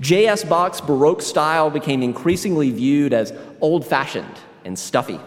J.S. 0.00 0.44
Bach's 0.44 0.80
Baroque 0.80 1.22
style 1.22 1.70
became 1.70 2.02
increasingly 2.02 2.70
viewed 2.70 3.12
as 3.12 3.32
old 3.60 3.86
fashioned 3.86 4.38
and 4.64 4.78
stuffy. 4.78 5.20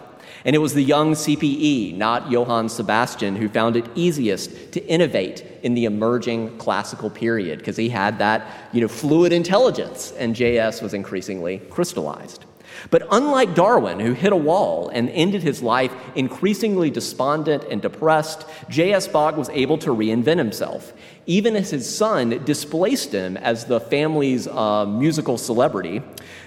And 0.44 0.56
it 0.56 0.58
was 0.58 0.74
the 0.74 0.82
young 0.82 1.12
CPE, 1.12 1.96
not 1.96 2.30
Johann 2.30 2.68
Sebastian, 2.68 3.36
who 3.36 3.48
found 3.48 3.76
it 3.76 3.88
easiest 3.94 4.72
to 4.72 4.84
innovate 4.86 5.46
in 5.62 5.74
the 5.74 5.84
emerging 5.84 6.58
classical 6.58 7.10
period 7.10 7.58
because 7.60 7.76
he 7.76 7.88
had 7.88 8.18
that 8.18 8.46
you 8.72 8.80
know, 8.80 8.88
fluid 8.88 9.32
intelligence, 9.32 10.12
and 10.18 10.34
JS 10.34 10.82
was 10.82 10.94
increasingly 10.94 11.58
crystallized. 11.70 12.44
But 12.90 13.06
unlike 13.10 13.54
Darwin, 13.54 14.00
who 14.00 14.12
hit 14.12 14.32
a 14.32 14.36
wall 14.36 14.88
and 14.88 15.08
ended 15.10 15.42
his 15.42 15.62
life 15.62 15.92
increasingly 16.14 16.90
despondent 16.90 17.64
and 17.70 17.80
depressed, 17.80 18.44
J.S. 18.68 19.08
Bach 19.08 19.36
was 19.36 19.48
able 19.50 19.78
to 19.78 19.90
reinvent 19.90 20.38
himself, 20.38 20.92
even 21.26 21.54
as 21.56 21.70
his 21.70 21.92
son 21.92 22.42
displaced 22.44 23.12
him 23.12 23.36
as 23.36 23.64
the 23.66 23.80
family's 23.80 24.48
uh, 24.48 24.84
musical 24.86 25.38
celebrity. 25.38 26.02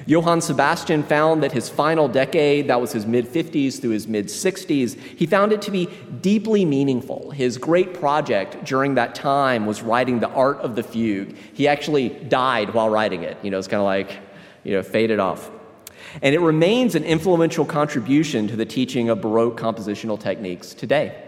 Johann 0.05 0.41
Sebastian 0.41 1.03
found 1.03 1.41
that 1.43 1.51
his 1.51 1.69
final 1.69 2.07
decade, 2.07 2.67
that 2.67 2.79
was 2.79 2.91
his 2.91 3.05
mid 3.05 3.25
50s 3.25 3.79
through 3.79 3.91
his 3.91 4.07
mid 4.07 4.27
60s, 4.27 4.99
he 4.99 5.25
found 5.25 5.51
it 5.51 5.61
to 5.63 5.71
be 5.71 5.89
deeply 6.21 6.65
meaningful. 6.65 7.31
His 7.31 7.57
great 7.57 7.93
project 7.93 8.65
during 8.65 8.95
that 8.95 9.15
time 9.15 9.65
was 9.65 9.81
writing 9.81 10.19
The 10.19 10.29
Art 10.29 10.57
of 10.57 10.75
the 10.75 10.83
Fugue. 10.83 11.35
He 11.53 11.67
actually 11.67 12.09
died 12.09 12.73
while 12.73 12.89
writing 12.89 13.23
it. 13.23 13.37
You 13.41 13.51
know, 13.51 13.57
it's 13.57 13.67
kind 13.67 13.81
of 13.81 13.85
like, 13.85 14.19
you 14.63 14.73
know, 14.73 14.83
faded 14.83 15.19
off 15.19 15.49
and 16.21 16.35
it 16.35 16.39
remains 16.39 16.95
an 16.95 17.03
influential 17.03 17.65
contribution 17.65 18.47
to 18.47 18.55
the 18.55 18.65
teaching 18.65 19.09
of 19.09 19.21
Baroque 19.21 19.59
compositional 19.59 20.19
techniques 20.19 20.73
today. 20.73 21.21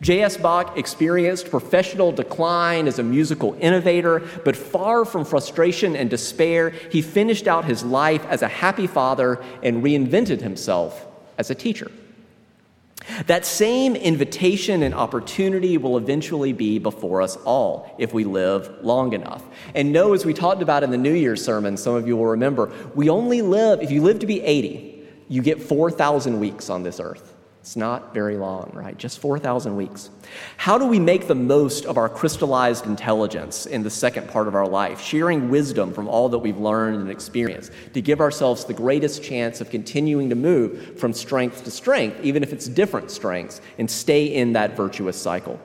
J.S. 0.00 0.36
Bach 0.36 0.76
experienced 0.76 1.50
professional 1.50 2.10
decline 2.12 2.88
as 2.88 2.98
a 2.98 3.02
musical 3.02 3.56
innovator, 3.60 4.20
but 4.44 4.56
far 4.56 5.04
from 5.04 5.24
frustration 5.24 5.94
and 5.94 6.10
despair, 6.10 6.70
he 6.70 7.02
finished 7.02 7.46
out 7.46 7.64
his 7.64 7.84
life 7.84 8.24
as 8.26 8.42
a 8.42 8.48
happy 8.48 8.86
father 8.86 9.42
and 9.62 9.82
reinvented 9.82 10.40
himself 10.40 11.06
as 11.38 11.50
a 11.50 11.54
teacher. 11.54 11.90
That 13.26 13.46
same 13.46 13.94
invitation 13.96 14.82
and 14.82 14.94
opportunity 14.94 15.78
will 15.78 15.96
eventually 15.96 16.52
be 16.52 16.78
before 16.78 17.22
us 17.22 17.36
all 17.44 17.94
if 17.98 18.12
we 18.12 18.24
live 18.24 18.78
long 18.82 19.12
enough. 19.12 19.44
And 19.74 19.92
know, 19.92 20.12
as 20.12 20.24
we 20.24 20.34
talked 20.34 20.62
about 20.62 20.82
in 20.82 20.90
the 20.90 20.98
New 20.98 21.14
Year's 21.14 21.44
sermon, 21.44 21.76
some 21.76 21.94
of 21.94 22.06
you 22.06 22.16
will 22.16 22.26
remember, 22.26 22.72
we 22.94 23.08
only 23.08 23.42
live, 23.42 23.80
if 23.80 23.90
you 23.90 24.02
live 24.02 24.18
to 24.20 24.26
be 24.26 24.42
80, 24.42 25.04
you 25.28 25.42
get 25.42 25.62
4,000 25.62 26.40
weeks 26.40 26.70
on 26.70 26.82
this 26.82 27.00
earth. 27.00 27.34
It's 27.66 27.74
not 27.74 28.14
very 28.14 28.36
long, 28.36 28.70
right? 28.74 28.96
Just 28.96 29.18
4,000 29.18 29.74
weeks. 29.74 30.08
How 30.56 30.78
do 30.78 30.86
we 30.86 31.00
make 31.00 31.26
the 31.26 31.34
most 31.34 31.84
of 31.84 31.98
our 31.98 32.08
crystallized 32.08 32.86
intelligence 32.86 33.66
in 33.66 33.82
the 33.82 33.90
second 33.90 34.28
part 34.28 34.46
of 34.46 34.54
our 34.54 34.68
life, 34.68 35.00
sharing 35.00 35.50
wisdom 35.50 35.92
from 35.92 36.06
all 36.06 36.28
that 36.28 36.38
we've 36.38 36.58
learned 36.58 37.00
and 37.00 37.10
experienced 37.10 37.72
to 37.92 38.00
give 38.00 38.20
ourselves 38.20 38.64
the 38.64 38.72
greatest 38.72 39.20
chance 39.24 39.60
of 39.60 39.68
continuing 39.68 40.30
to 40.30 40.36
move 40.36 40.96
from 40.96 41.12
strength 41.12 41.64
to 41.64 41.72
strength, 41.72 42.20
even 42.22 42.44
if 42.44 42.52
it's 42.52 42.68
different 42.68 43.10
strengths, 43.10 43.60
and 43.78 43.90
stay 43.90 44.26
in 44.26 44.52
that 44.52 44.76
virtuous 44.76 45.20
cycle? 45.20 45.58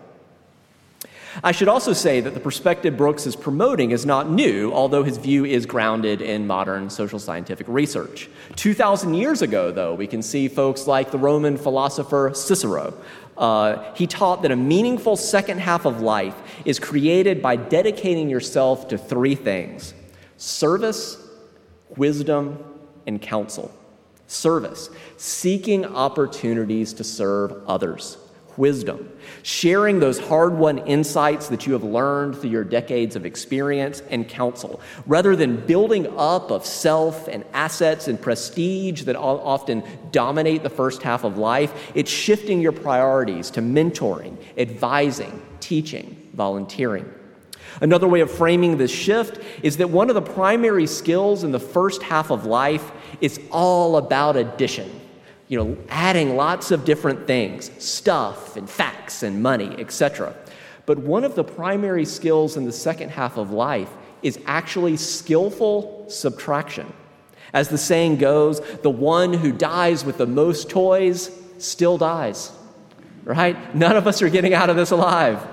I 1.43 1.53
should 1.53 1.69
also 1.69 1.93
say 1.93 2.19
that 2.19 2.33
the 2.33 2.39
perspective 2.39 2.97
Brooks 2.97 3.25
is 3.25 3.35
promoting 3.35 3.91
is 3.91 4.05
not 4.05 4.29
new, 4.29 4.71
although 4.73 5.03
his 5.03 5.17
view 5.17 5.45
is 5.45 5.65
grounded 5.65 6.21
in 6.21 6.45
modern 6.45 6.89
social 6.89 7.19
scientific 7.19 7.67
research. 7.69 8.29
2,000 8.57 9.13
years 9.13 9.41
ago, 9.41 9.71
though, 9.71 9.95
we 9.95 10.07
can 10.07 10.21
see 10.21 10.49
folks 10.49 10.87
like 10.87 11.09
the 11.09 11.17
Roman 11.17 11.55
philosopher 11.55 12.31
Cicero. 12.33 12.93
Uh, 13.37 13.93
he 13.95 14.07
taught 14.07 14.41
that 14.41 14.51
a 14.51 14.55
meaningful 14.55 15.15
second 15.15 15.59
half 15.59 15.85
of 15.85 16.01
life 16.01 16.35
is 16.65 16.79
created 16.79 17.41
by 17.41 17.55
dedicating 17.55 18.29
yourself 18.29 18.89
to 18.89 18.97
three 18.97 19.35
things 19.35 19.93
service, 20.37 21.17
wisdom, 21.95 22.61
and 23.07 23.21
counsel. 23.21 23.71
Service, 24.27 24.89
seeking 25.17 25.85
opportunities 25.85 26.93
to 26.93 27.03
serve 27.03 27.53
others 27.67 28.17
wisdom, 28.57 29.09
sharing 29.43 29.99
those 29.99 30.19
hard 30.19 30.57
won 30.57 30.79
insights 30.79 31.47
that 31.49 31.65
you 31.65 31.73
have 31.73 31.83
learned 31.83 32.37
through 32.37 32.49
your 32.49 32.63
decades 32.63 33.15
of 33.15 33.25
experience 33.25 34.01
and 34.09 34.27
counsel, 34.27 34.81
rather 35.05 35.35
than 35.35 35.65
building 35.65 36.07
up 36.17 36.51
of 36.51 36.65
self 36.65 37.27
and 37.27 37.43
assets 37.53 38.07
and 38.07 38.21
prestige 38.21 39.03
that 39.03 39.15
often 39.15 39.83
dominate 40.11 40.63
the 40.63 40.69
first 40.69 41.01
half 41.01 41.23
of 41.23 41.37
life. 41.37 41.91
It's 41.95 42.11
shifting 42.11 42.61
your 42.61 42.71
priorities 42.71 43.51
to 43.51 43.61
mentoring, 43.61 44.37
advising, 44.57 45.41
teaching, 45.59 46.29
volunteering. 46.33 47.11
Another 47.79 48.07
way 48.07 48.19
of 48.19 48.29
framing 48.29 48.77
this 48.77 48.91
shift 48.91 49.41
is 49.63 49.77
that 49.77 49.89
one 49.89 50.09
of 50.09 50.15
the 50.15 50.21
primary 50.21 50.85
skills 50.85 51.43
in 51.43 51.51
the 51.51 51.59
first 51.59 52.03
half 52.03 52.29
of 52.29 52.45
life 52.45 52.91
is 53.21 53.39
all 53.51 53.97
about 53.97 54.35
addition 54.35 55.00
you 55.51 55.57
know, 55.57 55.77
adding 55.89 56.37
lots 56.37 56.71
of 56.71 56.85
different 56.85 57.27
things, 57.27 57.69
stuff 57.77 58.55
and 58.55 58.69
facts 58.69 59.21
and 59.21 59.43
money, 59.43 59.75
etc. 59.79 60.33
But 60.85 60.99
one 60.99 61.25
of 61.25 61.35
the 61.35 61.43
primary 61.43 62.05
skills 62.05 62.55
in 62.55 62.63
the 62.63 62.71
second 62.71 63.09
half 63.09 63.35
of 63.35 63.51
life 63.51 63.89
is 64.23 64.39
actually 64.45 64.95
skillful 64.95 66.05
subtraction. 66.07 66.93
As 67.51 67.67
the 67.67 67.77
saying 67.77 68.15
goes, 68.15 68.61
the 68.77 68.89
one 68.89 69.33
who 69.33 69.51
dies 69.51 70.05
with 70.05 70.17
the 70.17 70.25
most 70.25 70.69
toys 70.69 71.29
still 71.57 71.97
dies. 71.97 72.53
Right? 73.25 73.75
None 73.75 73.97
of 73.97 74.07
us 74.07 74.21
are 74.21 74.29
getting 74.29 74.53
out 74.53 74.69
of 74.69 74.77
this 74.77 74.91
alive. 74.91 75.45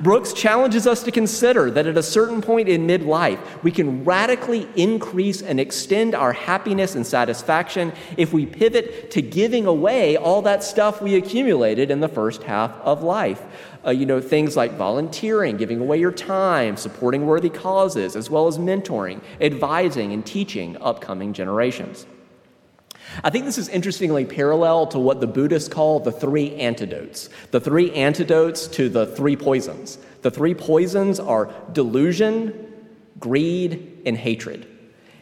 Brooks 0.00 0.32
challenges 0.32 0.86
us 0.86 1.02
to 1.02 1.10
consider 1.10 1.70
that 1.70 1.86
at 1.86 1.96
a 1.96 2.02
certain 2.02 2.40
point 2.40 2.68
in 2.68 2.86
midlife, 2.86 3.38
we 3.62 3.70
can 3.70 4.04
radically 4.04 4.68
increase 4.76 5.42
and 5.42 5.58
extend 5.60 6.14
our 6.14 6.32
happiness 6.32 6.94
and 6.94 7.06
satisfaction 7.06 7.92
if 8.16 8.32
we 8.32 8.46
pivot 8.46 9.10
to 9.12 9.22
giving 9.22 9.66
away 9.66 10.16
all 10.16 10.42
that 10.42 10.62
stuff 10.62 11.02
we 11.02 11.16
accumulated 11.16 11.90
in 11.90 12.00
the 12.00 12.08
first 12.08 12.42
half 12.42 12.72
of 12.82 13.02
life. 13.02 13.42
Uh, 13.84 13.90
you 13.90 14.06
know, 14.06 14.20
things 14.20 14.56
like 14.56 14.72
volunteering, 14.74 15.56
giving 15.56 15.80
away 15.80 15.98
your 15.98 16.12
time, 16.12 16.76
supporting 16.76 17.26
worthy 17.26 17.50
causes, 17.50 18.14
as 18.14 18.30
well 18.30 18.46
as 18.46 18.58
mentoring, 18.58 19.20
advising, 19.40 20.12
and 20.12 20.24
teaching 20.24 20.76
upcoming 20.80 21.32
generations. 21.32 22.06
I 23.24 23.30
think 23.30 23.44
this 23.44 23.58
is 23.58 23.68
interestingly 23.68 24.24
parallel 24.24 24.86
to 24.88 24.98
what 24.98 25.20
the 25.20 25.26
Buddhists 25.26 25.68
call 25.68 26.00
the 26.00 26.12
three 26.12 26.54
antidotes. 26.56 27.28
The 27.50 27.60
three 27.60 27.92
antidotes 27.92 28.66
to 28.68 28.88
the 28.88 29.06
three 29.06 29.36
poisons. 29.36 29.98
The 30.22 30.30
three 30.30 30.54
poisons 30.54 31.20
are 31.20 31.52
delusion, 31.72 32.72
greed, 33.18 34.02
and 34.06 34.16
hatred. 34.16 34.66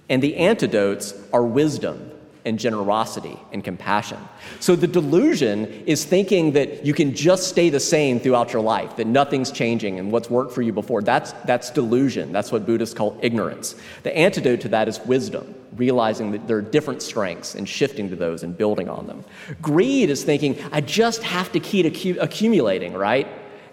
And 0.08 0.22
the 0.22 0.36
antidotes 0.36 1.14
are 1.32 1.44
wisdom, 1.44 2.10
and 2.44 2.58
generosity 2.58 3.38
and 3.52 3.62
compassion. 3.62 4.18
So 4.60 4.76
the 4.76 4.86
delusion 4.86 5.66
is 5.86 6.04
thinking 6.04 6.52
that 6.52 6.86
you 6.86 6.94
can 6.94 7.14
just 7.14 7.48
stay 7.48 7.70
the 7.70 7.80
same 7.80 8.18
throughout 8.20 8.52
your 8.52 8.62
life, 8.62 8.96
that 8.96 9.06
nothing's 9.06 9.50
changing 9.50 9.98
and 9.98 10.10
what's 10.10 10.30
worked 10.30 10.52
for 10.52 10.62
you 10.62 10.72
before. 10.72 11.02
That's, 11.02 11.32
that's 11.44 11.70
delusion. 11.70 12.32
That's 12.32 12.50
what 12.50 12.66
Buddhists 12.66 12.94
call 12.94 13.18
ignorance. 13.22 13.74
The 14.02 14.16
antidote 14.16 14.60
to 14.62 14.68
that 14.68 14.88
is 14.88 15.00
wisdom, 15.00 15.54
realizing 15.76 16.32
that 16.32 16.46
there 16.48 16.56
are 16.56 16.62
different 16.62 17.02
strengths 17.02 17.54
and 17.54 17.68
shifting 17.68 18.08
to 18.10 18.16
those 18.16 18.42
and 18.42 18.56
building 18.56 18.88
on 18.88 19.06
them. 19.06 19.24
Greed 19.60 20.10
is 20.10 20.24
thinking, 20.24 20.58
I 20.72 20.80
just 20.80 21.22
have 21.22 21.52
to 21.52 21.60
keep 21.60 22.16
accumulating, 22.20 22.94
right? 22.94 23.28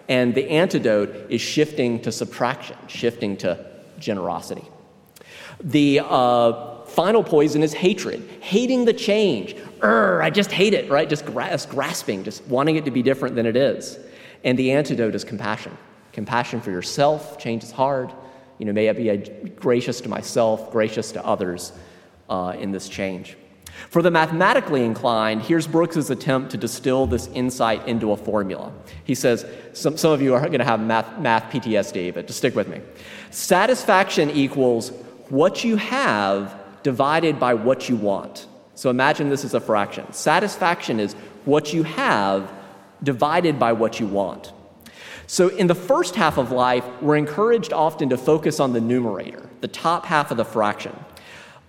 And 0.10 0.34
the 0.36 0.50
antidote 0.50 1.30
is 1.30 1.42
shifting 1.42 2.02
to 2.02 2.12
subtraction, 2.12 2.78
shifting 2.88 3.38
to 3.38 3.66
generosity. 4.00 4.64
The 5.60 6.02
uh, 6.04 6.77
final 6.98 7.24
poison 7.24 7.62
is 7.62 7.76
hatred, 7.76 8.28
hating 8.42 8.84
the 8.84 8.92
change. 8.92 9.56
Urgh, 9.82 10.20
I 10.20 10.32
just 10.32 10.52
hate 10.52 10.74
it, 10.74 10.90
right? 10.90 11.08
Just 11.08 11.28
grasping, 11.28 12.24
just 12.24 12.44
wanting 12.48 12.76
it 12.76 12.86
to 12.86 12.92
be 12.92 13.04
different 13.04 13.36
than 13.36 13.46
it 13.46 13.56
is. 13.56 14.00
And 14.44 14.58
the 14.58 14.72
antidote 14.72 15.14
is 15.14 15.24
compassion. 15.24 15.78
Compassion 16.12 16.60
for 16.60 16.72
yourself. 16.72 17.38
Change 17.38 17.64
is 17.64 17.70
hard. 17.70 18.12
You 18.58 18.66
know, 18.66 18.74
may 18.74 18.90
I 18.90 18.94
be 18.94 19.16
gracious 19.58 20.02
to 20.02 20.10
myself, 20.10 20.72
gracious 20.72 21.12
to 21.12 21.24
others 21.24 21.72
uh, 22.32 22.56
in 22.58 22.72
this 22.72 22.90
change. 22.90 23.38
For 23.92 24.02
the 24.02 24.10
mathematically 24.10 24.84
inclined, 24.84 25.44
here's 25.44 25.68
Brooks's 25.68 26.10
attempt 26.10 26.50
to 26.50 26.58
distill 26.58 27.06
this 27.06 27.28
insight 27.28 27.88
into 27.88 28.12
a 28.12 28.18
formula. 28.18 28.74
He 29.04 29.14
says, 29.14 29.46
some, 29.74 29.98
some 29.98 30.14
of 30.14 30.22
you 30.24 30.34
are 30.34 30.40
going 30.40 30.58
to 30.58 30.66
have 30.66 30.80
math, 30.80 31.20
math 31.20 31.44
PTSD, 31.54 32.16
but 32.16 32.26
just 32.26 32.40
stick 32.40 32.56
with 32.56 32.68
me. 32.68 32.82
Satisfaction 33.30 34.32
equals 34.32 34.90
what 35.30 35.64
you 35.64 35.76
have 35.76 36.60
divided 36.88 37.38
by 37.38 37.54
what 37.54 37.90
you 37.90 37.98
want. 37.98 38.48
So 38.76 38.90
imagine 38.90 39.28
this 39.28 39.44
is 39.44 39.54
a 39.54 39.60
fraction. 39.60 40.06
Satisfaction 40.14 41.02
is 41.02 41.16
what 41.44 41.74
you 41.74 41.84
have 41.84 42.50
divided 43.04 43.60
by 43.60 43.74
what 43.74 44.00
you 44.00 44.08
want. 44.08 44.54
So, 45.30 45.50
in 45.50 45.68
the 45.68 45.76
first 45.76 46.16
half 46.16 46.38
of 46.38 46.54
life, 46.54 46.86
we're 47.02 47.18
encouraged 47.18 47.74
often 47.74 48.08
to 48.10 48.18
focus 48.18 48.62
on 48.62 48.72
the 48.72 48.80
numerator, 48.80 49.50
the 49.60 49.68
top 49.68 50.06
half 50.06 50.32
of 50.32 50.38
the 50.38 50.46
fraction. 50.46 50.96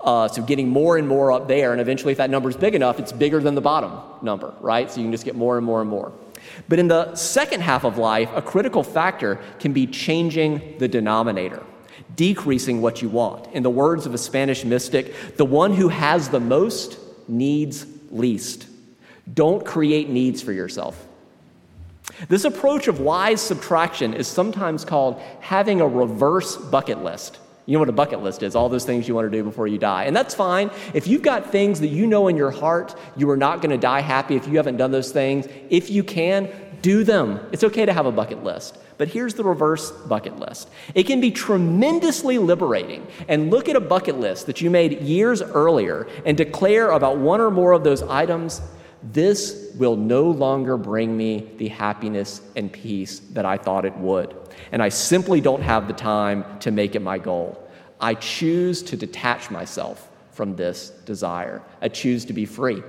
Uh, 0.00 0.28
so, 0.28 0.40
getting 0.42 0.68
more 0.68 0.96
and 0.96 1.08
more 1.08 1.32
up 1.32 1.48
there, 1.48 1.72
and 1.72 1.80
eventually, 1.80 2.12
if 2.12 2.18
that 2.18 2.30
number 2.30 2.48
is 2.48 2.56
big 2.56 2.76
enough, 2.76 3.00
it's 3.00 3.10
bigger 3.10 3.40
than 3.40 3.56
the 3.56 3.60
bottom 3.60 3.92
number, 4.22 4.54
right? 4.60 4.88
So, 4.88 5.00
you 5.00 5.06
can 5.06 5.12
just 5.12 5.24
get 5.24 5.34
more 5.34 5.56
and 5.56 5.66
more 5.66 5.80
and 5.80 5.90
more. 5.90 6.12
But 6.68 6.78
in 6.78 6.86
the 6.86 7.12
second 7.16 7.62
half 7.62 7.82
of 7.84 7.98
life, 7.98 8.30
a 8.36 8.42
critical 8.42 8.84
factor 8.84 9.40
can 9.58 9.72
be 9.72 9.88
changing 9.88 10.78
the 10.78 10.86
denominator, 10.86 11.64
decreasing 12.16 12.80
what 12.80 13.02
you 13.02 13.08
want. 13.08 13.52
In 13.54 13.62
the 13.62 13.70
words 13.70 14.06
of 14.06 14.14
a 14.14 14.18
Spanish 14.18 14.64
mystic, 14.64 15.36
the 15.36 15.44
one 15.44 15.74
who 15.74 15.88
has 15.88 16.28
the 16.28 16.40
most 16.40 16.98
needs 17.28 17.86
least. 18.10 18.66
Don't 19.32 19.64
create 19.64 20.08
needs 20.08 20.42
for 20.42 20.52
yourself. 20.52 21.06
This 22.28 22.44
approach 22.44 22.88
of 22.88 23.00
wise 23.00 23.40
subtraction 23.40 24.14
is 24.14 24.26
sometimes 24.26 24.84
called 24.84 25.20
having 25.40 25.80
a 25.80 25.86
reverse 25.86 26.56
bucket 26.56 27.04
list. 27.04 27.38
You 27.66 27.74
know 27.74 27.80
what 27.80 27.90
a 27.90 27.92
bucket 27.92 28.22
list 28.22 28.42
is 28.42 28.56
all 28.56 28.70
those 28.70 28.86
things 28.86 29.06
you 29.06 29.14
want 29.14 29.30
to 29.30 29.36
do 29.36 29.44
before 29.44 29.66
you 29.68 29.76
die. 29.76 30.04
And 30.04 30.16
that's 30.16 30.34
fine. 30.34 30.70
If 30.94 31.06
you've 31.06 31.20
got 31.20 31.52
things 31.52 31.80
that 31.80 31.88
you 31.88 32.06
know 32.06 32.28
in 32.28 32.36
your 32.36 32.50
heart 32.50 32.94
you 33.14 33.28
are 33.28 33.36
not 33.36 33.60
going 33.60 33.70
to 33.70 33.76
die 33.76 34.00
happy 34.00 34.36
if 34.36 34.48
you 34.48 34.56
haven't 34.56 34.78
done 34.78 34.90
those 34.90 35.12
things, 35.12 35.46
if 35.68 35.90
you 35.90 36.02
can, 36.02 36.50
do 36.88 37.04
them. 37.04 37.38
It's 37.52 37.64
okay 37.64 37.84
to 37.84 37.92
have 37.92 38.06
a 38.06 38.12
bucket 38.12 38.42
list. 38.42 38.78
But 38.96 39.08
here's 39.08 39.34
the 39.34 39.44
reverse 39.44 39.90
bucket 39.90 40.38
list 40.38 40.70
it 40.94 41.04
can 41.04 41.20
be 41.20 41.30
tremendously 41.30 42.38
liberating. 42.38 43.06
And 43.28 43.50
look 43.50 43.68
at 43.68 43.76
a 43.76 43.80
bucket 43.80 44.18
list 44.18 44.46
that 44.46 44.62
you 44.62 44.70
made 44.70 45.02
years 45.02 45.42
earlier 45.42 46.08
and 46.24 46.34
declare 46.34 46.92
about 46.92 47.18
one 47.18 47.42
or 47.42 47.50
more 47.50 47.72
of 47.72 47.84
those 47.84 48.02
items 48.02 48.62
this 49.02 49.72
will 49.76 49.96
no 49.96 50.28
longer 50.28 50.76
bring 50.76 51.16
me 51.16 51.48
the 51.58 51.68
happiness 51.68 52.40
and 52.56 52.72
peace 52.72 53.20
that 53.32 53.44
I 53.44 53.56
thought 53.56 53.84
it 53.84 53.96
would. 53.96 54.34
And 54.72 54.82
I 54.82 54.88
simply 54.88 55.40
don't 55.40 55.62
have 55.62 55.86
the 55.86 55.92
time 55.92 56.44
to 56.60 56.70
make 56.72 56.96
it 56.96 57.02
my 57.02 57.18
goal. 57.18 57.62
I 58.00 58.14
choose 58.14 58.82
to 58.84 58.96
detach 58.96 59.50
myself 59.50 60.10
from 60.32 60.56
this 60.56 60.90
desire. 61.04 61.62
I 61.80 61.88
choose 61.88 62.24
to 62.24 62.32
be 62.32 62.44
free. 62.44 62.82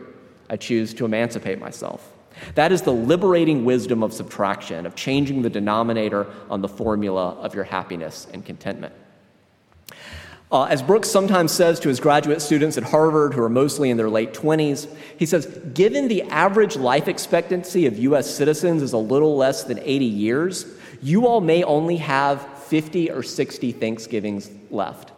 I 0.50 0.58
choose 0.58 0.96
to 0.96 1.06
emancipate 1.06 1.60
myself. 1.60 2.12
That 2.56 2.72
is 2.72 2.82
the 2.82 2.94
liberating 2.94 3.66
wisdom 3.66 4.04
of 4.04 4.14
subtraction, 4.14 4.86
of 4.86 4.96
changing 4.96 5.42
the 5.42 5.50
denominator 5.50 6.28
on 6.50 6.62
the 6.62 6.68
formula 6.68 7.32
of 7.40 7.54
your 7.56 7.64
happiness 7.64 8.28
and 8.34 8.46
contentment. 8.46 8.94
Uh, 10.52 10.64
as 10.64 10.82
Brooks 10.82 11.10
sometimes 11.10 11.52
says 11.52 11.80
to 11.82 11.90
his 11.90 12.00
graduate 12.00 12.42
students 12.42 12.76
at 12.76 12.84
Harvard, 12.84 13.36
who 13.36 13.44
are 13.44 13.50
mostly 13.50 13.92
in 13.92 13.98
their 13.98 14.10
late 14.10 14.34
20s, 14.34 14.92
he 15.18 15.26
says, 15.28 15.46
Given 15.74 16.08
the 16.08 16.24
average 16.24 16.76
life 16.76 17.08
expectancy 17.08 17.86
of 17.86 18.00
US 18.00 18.34
citizens 18.34 18.82
is 18.82 18.94
a 18.94 18.98
little 18.98 19.38
less 19.38 19.64
than 19.64 19.78
80 19.78 20.06
years, 20.06 20.66
you 21.04 21.28
all 21.28 21.40
may 21.40 21.64
only 21.64 21.98
have 21.98 22.42
50 22.64 23.12
or 23.12 23.22
60 23.22 23.72
Thanksgivings 23.74 24.50
left. 24.72 25.12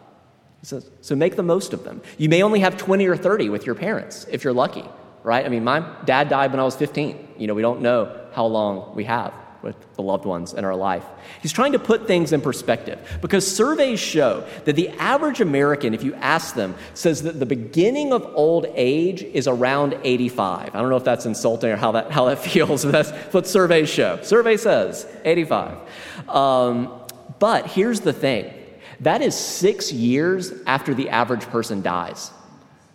He 0.60 0.66
says, 0.66 0.90
So 1.00 1.16
make 1.16 1.36
the 1.36 1.42
most 1.42 1.72
of 1.72 1.82
them. 1.84 2.02
You 2.18 2.28
may 2.28 2.42
only 2.42 2.60
have 2.60 2.76
20 2.76 3.06
or 3.06 3.16
30 3.16 3.48
with 3.48 3.64
your 3.64 3.74
parents 3.74 4.26
if 4.30 4.44
you're 4.44 4.52
lucky, 4.52 4.84
right? 5.22 5.44
I 5.44 5.48
mean, 5.48 5.64
my 5.64 5.84
dad 6.04 6.28
died 6.28 6.50
when 6.50 6.60
I 6.60 6.64
was 6.64 6.76
15. 6.76 7.34
You 7.38 7.46
know, 7.46 7.54
we 7.54 7.62
don't 7.62 7.80
know 7.80 8.20
how 8.32 8.46
long 8.46 8.94
we 8.94 9.04
have 9.04 9.32
with 9.62 9.76
the 9.94 10.02
loved 10.02 10.24
ones 10.24 10.54
in 10.54 10.64
our 10.64 10.74
life. 10.74 11.04
He's 11.40 11.52
trying 11.52 11.72
to 11.72 11.78
put 11.78 12.06
things 12.06 12.32
in 12.32 12.40
perspective 12.40 13.18
because 13.20 13.46
surveys 13.46 14.00
show 14.00 14.44
that 14.64 14.74
the 14.74 14.88
average 14.90 15.40
American, 15.40 15.94
if 15.94 16.02
you 16.02 16.14
ask 16.14 16.54
them, 16.54 16.74
says 16.94 17.22
that 17.22 17.38
the 17.38 17.46
beginning 17.46 18.12
of 18.12 18.28
old 18.34 18.66
age 18.74 19.22
is 19.22 19.46
around 19.46 19.96
85. 20.02 20.74
I 20.74 20.78
don't 20.80 20.90
know 20.90 20.96
if 20.96 21.04
that's 21.04 21.26
insulting 21.26 21.70
or 21.70 21.76
how 21.76 21.92
that, 21.92 22.10
how 22.10 22.24
that 22.26 22.38
feels, 22.44 22.84
but 22.84 22.92
that's 22.92 23.10
what 23.32 23.46
surveys 23.46 23.88
show. 23.88 24.20
Survey 24.22 24.56
says 24.56 25.06
85. 25.24 25.78
Um, 26.28 27.00
but 27.38 27.66
here's 27.66 28.00
the 28.00 28.12
thing 28.12 28.52
that 29.00 29.20
is 29.20 29.34
six 29.34 29.92
years 29.92 30.52
after 30.66 30.94
the 30.94 31.08
average 31.08 31.42
person 31.46 31.82
dies. 31.82 32.30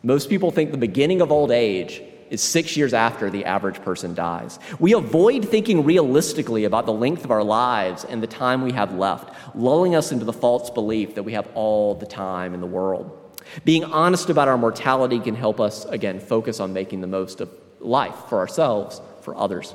Most 0.04 0.30
people 0.30 0.52
think 0.52 0.72
the 0.72 0.78
beginning 0.78 1.22
of 1.22 1.32
old 1.32 1.52
age 1.52 2.02
is 2.30 2.42
six 2.42 2.76
years 2.78 2.94
after 2.94 3.30
the 3.30 3.46
average 3.46 3.82
person 3.82 4.14
dies. 4.14 4.60
We 4.80 4.94
avoid 4.94 5.48
thinking 5.48 5.84
realistically 5.84 6.66
about 6.66 6.86
the 6.86 6.94
length 6.94 7.24
of 7.24 7.32
our 7.32 7.44
lives 7.44 8.04
and 8.04 8.22
the 8.22 8.28
time 8.28 8.62
we 8.62 8.74
have 8.74 8.94
left, 8.94 9.34
lulling 9.56 9.96
us 9.96 10.12
into 10.12 10.26
the 10.26 10.34
false 10.34 10.70
belief 10.70 11.16
that 11.16 11.24
we 11.24 11.34
have 11.34 11.48
all 11.54 11.96
the 11.96 12.06
time 12.06 12.54
in 12.54 12.62
the 12.62 12.68
world. 12.68 13.18
Being 13.64 13.84
honest 13.86 14.30
about 14.30 14.48
our 14.48 14.58
mortality 14.58 15.20
can 15.20 15.36
help 15.36 15.60
us, 15.60 15.86
again, 15.86 16.20
focus 16.20 16.60
on 16.60 16.74
making 16.74 17.02
the 17.02 17.08
most 17.08 17.42
of 17.42 17.50
life 17.80 18.16
for 18.28 18.40
ourselves, 18.40 19.02
for 19.22 19.36
others. 19.36 19.74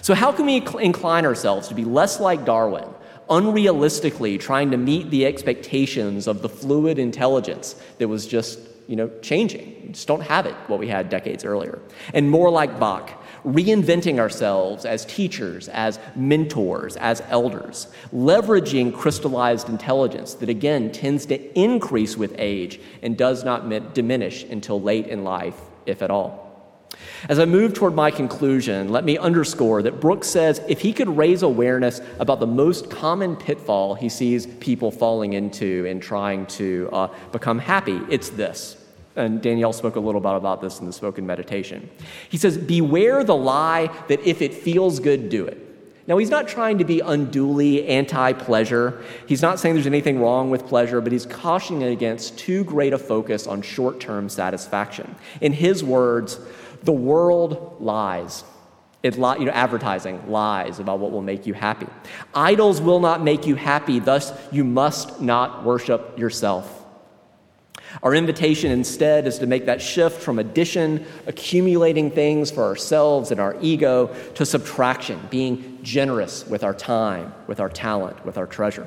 So, 0.00 0.14
how 0.14 0.32
can 0.32 0.46
we 0.46 0.64
incline 0.80 1.24
ourselves 1.24 1.68
to 1.68 1.74
be 1.74 1.84
less 1.84 2.20
like 2.20 2.44
Darwin, 2.44 2.88
unrealistically 3.28 4.38
trying 4.38 4.70
to 4.70 4.76
meet 4.76 5.10
the 5.10 5.26
expectations 5.26 6.26
of 6.26 6.42
the 6.42 6.48
fluid 6.48 6.98
intelligence 6.98 7.80
that 7.98 8.08
was 8.08 8.26
just 8.26 8.58
you 8.86 8.96
know, 8.96 9.10
changing. 9.20 9.82
We 9.82 9.92
just 9.92 10.08
don't 10.08 10.22
have 10.22 10.46
it 10.46 10.54
what 10.66 10.78
we 10.78 10.88
had 10.88 11.08
decades 11.08 11.44
earlier. 11.44 11.80
And 12.14 12.30
more 12.30 12.50
like 12.50 12.78
Bach, 12.78 13.22
reinventing 13.44 14.18
ourselves 14.18 14.84
as 14.84 15.04
teachers, 15.04 15.68
as 15.68 15.98
mentors, 16.14 16.96
as 16.96 17.22
elders, 17.28 17.88
leveraging 18.12 18.94
crystallized 18.94 19.68
intelligence 19.68 20.34
that 20.34 20.48
again 20.48 20.92
tends 20.92 21.26
to 21.26 21.58
increase 21.58 22.16
with 22.16 22.34
age 22.38 22.80
and 23.02 23.16
does 23.16 23.44
not 23.44 23.94
diminish 23.94 24.44
until 24.44 24.80
late 24.80 25.06
in 25.06 25.24
life, 25.24 25.60
if 25.86 26.02
at 26.02 26.10
all. 26.10 26.51
As 27.28 27.38
I 27.38 27.44
move 27.44 27.74
toward 27.74 27.94
my 27.94 28.10
conclusion, 28.10 28.88
let 28.88 29.04
me 29.04 29.16
underscore 29.16 29.82
that 29.82 30.00
Brooks 30.00 30.28
says 30.28 30.60
if 30.68 30.80
he 30.80 30.92
could 30.92 31.16
raise 31.16 31.42
awareness 31.42 32.00
about 32.18 32.40
the 32.40 32.46
most 32.46 32.90
common 32.90 33.36
pitfall 33.36 33.94
he 33.94 34.08
sees 34.08 34.46
people 34.46 34.90
falling 34.90 35.32
into 35.34 35.84
in 35.84 36.00
trying 36.00 36.46
to 36.46 36.88
uh, 36.92 37.08
become 37.30 37.58
happy, 37.58 38.00
it's 38.08 38.30
this. 38.30 38.76
And 39.14 39.42
Danielle 39.42 39.72
spoke 39.72 39.96
a 39.96 40.00
little 40.00 40.20
bit 40.20 40.32
about 40.32 40.62
this 40.62 40.80
in 40.80 40.86
the 40.86 40.92
spoken 40.92 41.26
meditation. 41.26 41.88
He 42.30 42.38
says, 42.38 42.56
Beware 42.56 43.24
the 43.24 43.36
lie 43.36 43.90
that 44.08 44.20
if 44.20 44.40
it 44.40 44.54
feels 44.54 45.00
good, 45.00 45.28
do 45.28 45.46
it. 45.46 45.68
Now, 46.06 46.18
he's 46.18 46.30
not 46.30 46.48
trying 46.48 46.78
to 46.78 46.84
be 46.84 46.98
unduly 47.00 47.86
anti 47.86 48.32
pleasure. 48.32 49.02
He's 49.26 49.42
not 49.42 49.60
saying 49.60 49.76
there's 49.76 49.86
anything 49.86 50.20
wrong 50.20 50.50
with 50.50 50.66
pleasure, 50.66 51.00
but 51.00 51.12
he's 51.12 51.26
cautioning 51.26 51.84
against 51.84 52.38
too 52.38 52.64
great 52.64 52.92
a 52.92 52.98
focus 52.98 53.46
on 53.46 53.62
short 53.62 54.00
term 54.00 54.28
satisfaction. 54.28 55.14
In 55.40 55.52
his 55.52 55.84
words, 55.84 56.40
the 56.82 56.92
world 56.92 57.76
lies. 57.80 58.44
It 59.02 59.18
li- 59.18 59.36
you 59.40 59.46
know, 59.46 59.52
advertising 59.52 60.30
lies 60.30 60.78
about 60.78 61.00
what 61.00 61.10
will 61.10 61.22
make 61.22 61.46
you 61.46 61.54
happy. 61.54 61.86
Idols 62.34 62.80
will 62.80 63.00
not 63.00 63.22
make 63.22 63.46
you 63.46 63.56
happy, 63.56 63.98
thus, 63.98 64.32
you 64.52 64.64
must 64.64 65.20
not 65.20 65.64
worship 65.64 66.18
yourself. 66.18 66.78
Our 68.02 68.14
invitation 68.14 68.70
instead 68.70 69.26
is 69.26 69.38
to 69.40 69.46
make 69.46 69.66
that 69.66 69.82
shift 69.82 70.22
from 70.22 70.38
addition, 70.38 71.04
accumulating 71.26 72.10
things 72.10 72.50
for 72.50 72.64
ourselves 72.64 73.30
and 73.30 73.40
our 73.40 73.56
ego, 73.60 74.14
to 74.34 74.46
subtraction, 74.46 75.20
being 75.30 75.78
generous 75.82 76.46
with 76.46 76.64
our 76.64 76.72
time, 76.72 77.34
with 77.46 77.60
our 77.60 77.68
talent, 77.68 78.24
with 78.24 78.38
our 78.38 78.46
treasure. 78.46 78.86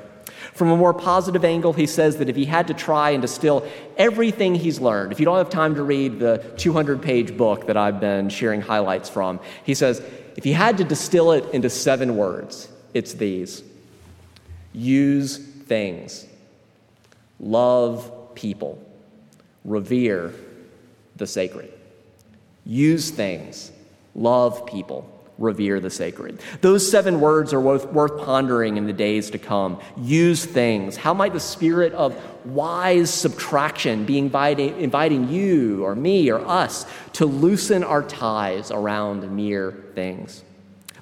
From 0.56 0.70
a 0.70 0.76
more 0.76 0.94
positive 0.94 1.44
angle, 1.44 1.74
he 1.74 1.86
says 1.86 2.16
that 2.16 2.30
if 2.30 2.34
he 2.34 2.46
had 2.46 2.68
to 2.68 2.74
try 2.74 3.10
and 3.10 3.20
distill 3.20 3.68
everything 3.98 4.54
he's 4.54 4.80
learned, 4.80 5.12
if 5.12 5.20
you 5.20 5.26
don't 5.26 5.36
have 5.36 5.50
time 5.50 5.74
to 5.74 5.82
read 5.82 6.18
the 6.18 6.38
200 6.56 7.02
page 7.02 7.36
book 7.36 7.66
that 7.66 7.76
I've 7.76 8.00
been 8.00 8.30
sharing 8.30 8.62
highlights 8.62 9.10
from, 9.10 9.38
he 9.64 9.74
says, 9.74 10.00
if 10.34 10.44
he 10.44 10.52
had 10.52 10.78
to 10.78 10.84
distill 10.84 11.32
it 11.32 11.44
into 11.52 11.68
seven 11.68 12.16
words, 12.16 12.70
it's 12.94 13.12
these. 13.12 13.62
Use 14.72 15.36
things, 15.36 16.26
love 17.38 18.34
people, 18.34 18.82
revere 19.62 20.32
the 21.16 21.26
sacred. 21.26 21.70
Use 22.64 23.10
things, 23.10 23.72
love 24.14 24.64
people, 24.64 25.15
revere 25.38 25.80
the 25.80 25.90
sacred. 25.90 26.40
Those 26.60 26.88
seven 26.90 27.20
words 27.20 27.52
are 27.52 27.60
worth, 27.60 27.86
worth, 27.92 28.18
pondering 28.24 28.76
in 28.76 28.86
the 28.86 28.92
days 28.92 29.30
to 29.30 29.38
come. 29.38 29.80
Use 29.98 30.44
things. 30.44 30.96
How 30.96 31.14
might 31.14 31.32
the 31.32 31.40
spirit 31.40 31.92
of 31.92 32.16
wise 32.46 33.12
subtraction 33.12 34.04
be 34.04 34.18
inviting, 34.18 34.80
inviting 34.80 35.28
you 35.28 35.84
or 35.84 35.94
me 35.94 36.30
or 36.30 36.38
us 36.46 36.86
to 37.14 37.26
loosen 37.26 37.84
our 37.84 38.02
ties 38.02 38.70
around 38.70 39.30
mere 39.34 39.72
things? 39.94 40.42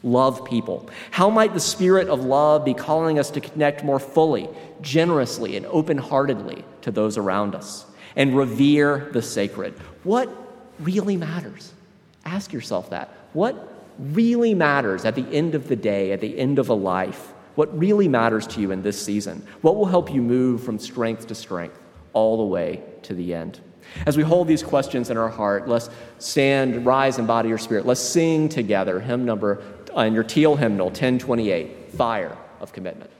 Love 0.02 0.44
people. 0.44 0.90
How 1.10 1.30
might 1.30 1.54
the 1.54 1.60
spirit 1.60 2.08
of 2.08 2.24
love 2.24 2.64
be 2.64 2.74
calling 2.74 3.18
us 3.18 3.30
to 3.30 3.40
connect 3.40 3.84
more 3.84 3.98
fully, 3.98 4.48
generously, 4.82 5.56
and 5.56 5.64
open 5.66 5.96
heartedly 5.96 6.64
to 6.82 6.90
those 6.90 7.16
around 7.16 7.54
us? 7.54 7.86
and 8.16 8.36
revere 8.36 9.08
the 9.12 9.22
sacred. 9.22 9.74
What 10.02 10.28
really 10.78 11.16
matters? 11.16 11.72
Ask 12.24 12.52
yourself 12.52 12.90
that. 12.90 13.10
What 13.32 13.73
really 13.98 14.54
matters 14.54 15.04
at 15.04 15.14
the 15.14 15.26
end 15.32 15.54
of 15.54 15.68
the 15.68 15.76
day, 15.76 16.12
at 16.12 16.20
the 16.20 16.38
end 16.38 16.58
of 16.58 16.68
a 16.68 16.74
life? 16.74 17.32
What 17.54 17.76
really 17.78 18.08
matters 18.08 18.46
to 18.48 18.60
you 18.60 18.70
in 18.72 18.82
this 18.82 19.00
season? 19.00 19.46
What 19.60 19.76
will 19.76 19.86
help 19.86 20.12
you 20.12 20.20
move 20.20 20.62
from 20.62 20.78
strength 20.78 21.26
to 21.28 21.34
strength 21.34 21.78
all 22.12 22.36
the 22.36 22.44
way 22.44 22.82
to 23.02 23.14
the 23.14 23.34
end? 23.34 23.60
As 24.06 24.16
we 24.16 24.22
hold 24.22 24.48
these 24.48 24.62
questions 24.62 25.10
in 25.10 25.16
our 25.16 25.28
heart, 25.28 25.68
let's 25.68 25.90
stand, 26.18 26.84
rise, 26.84 27.18
and 27.18 27.26
body 27.26 27.48
your 27.48 27.58
spirit. 27.58 27.86
Let's 27.86 28.00
sing 28.00 28.48
together 28.48 28.98
hymn 28.98 29.24
number 29.24 29.62
uh, 29.96 30.00
in 30.00 30.14
your 30.14 30.24
teal 30.24 30.56
hymnal 30.56 30.86
1028, 30.86 31.92
Fire 31.92 32.36
of 32.60 32.72
Commitment. 32.72 33.10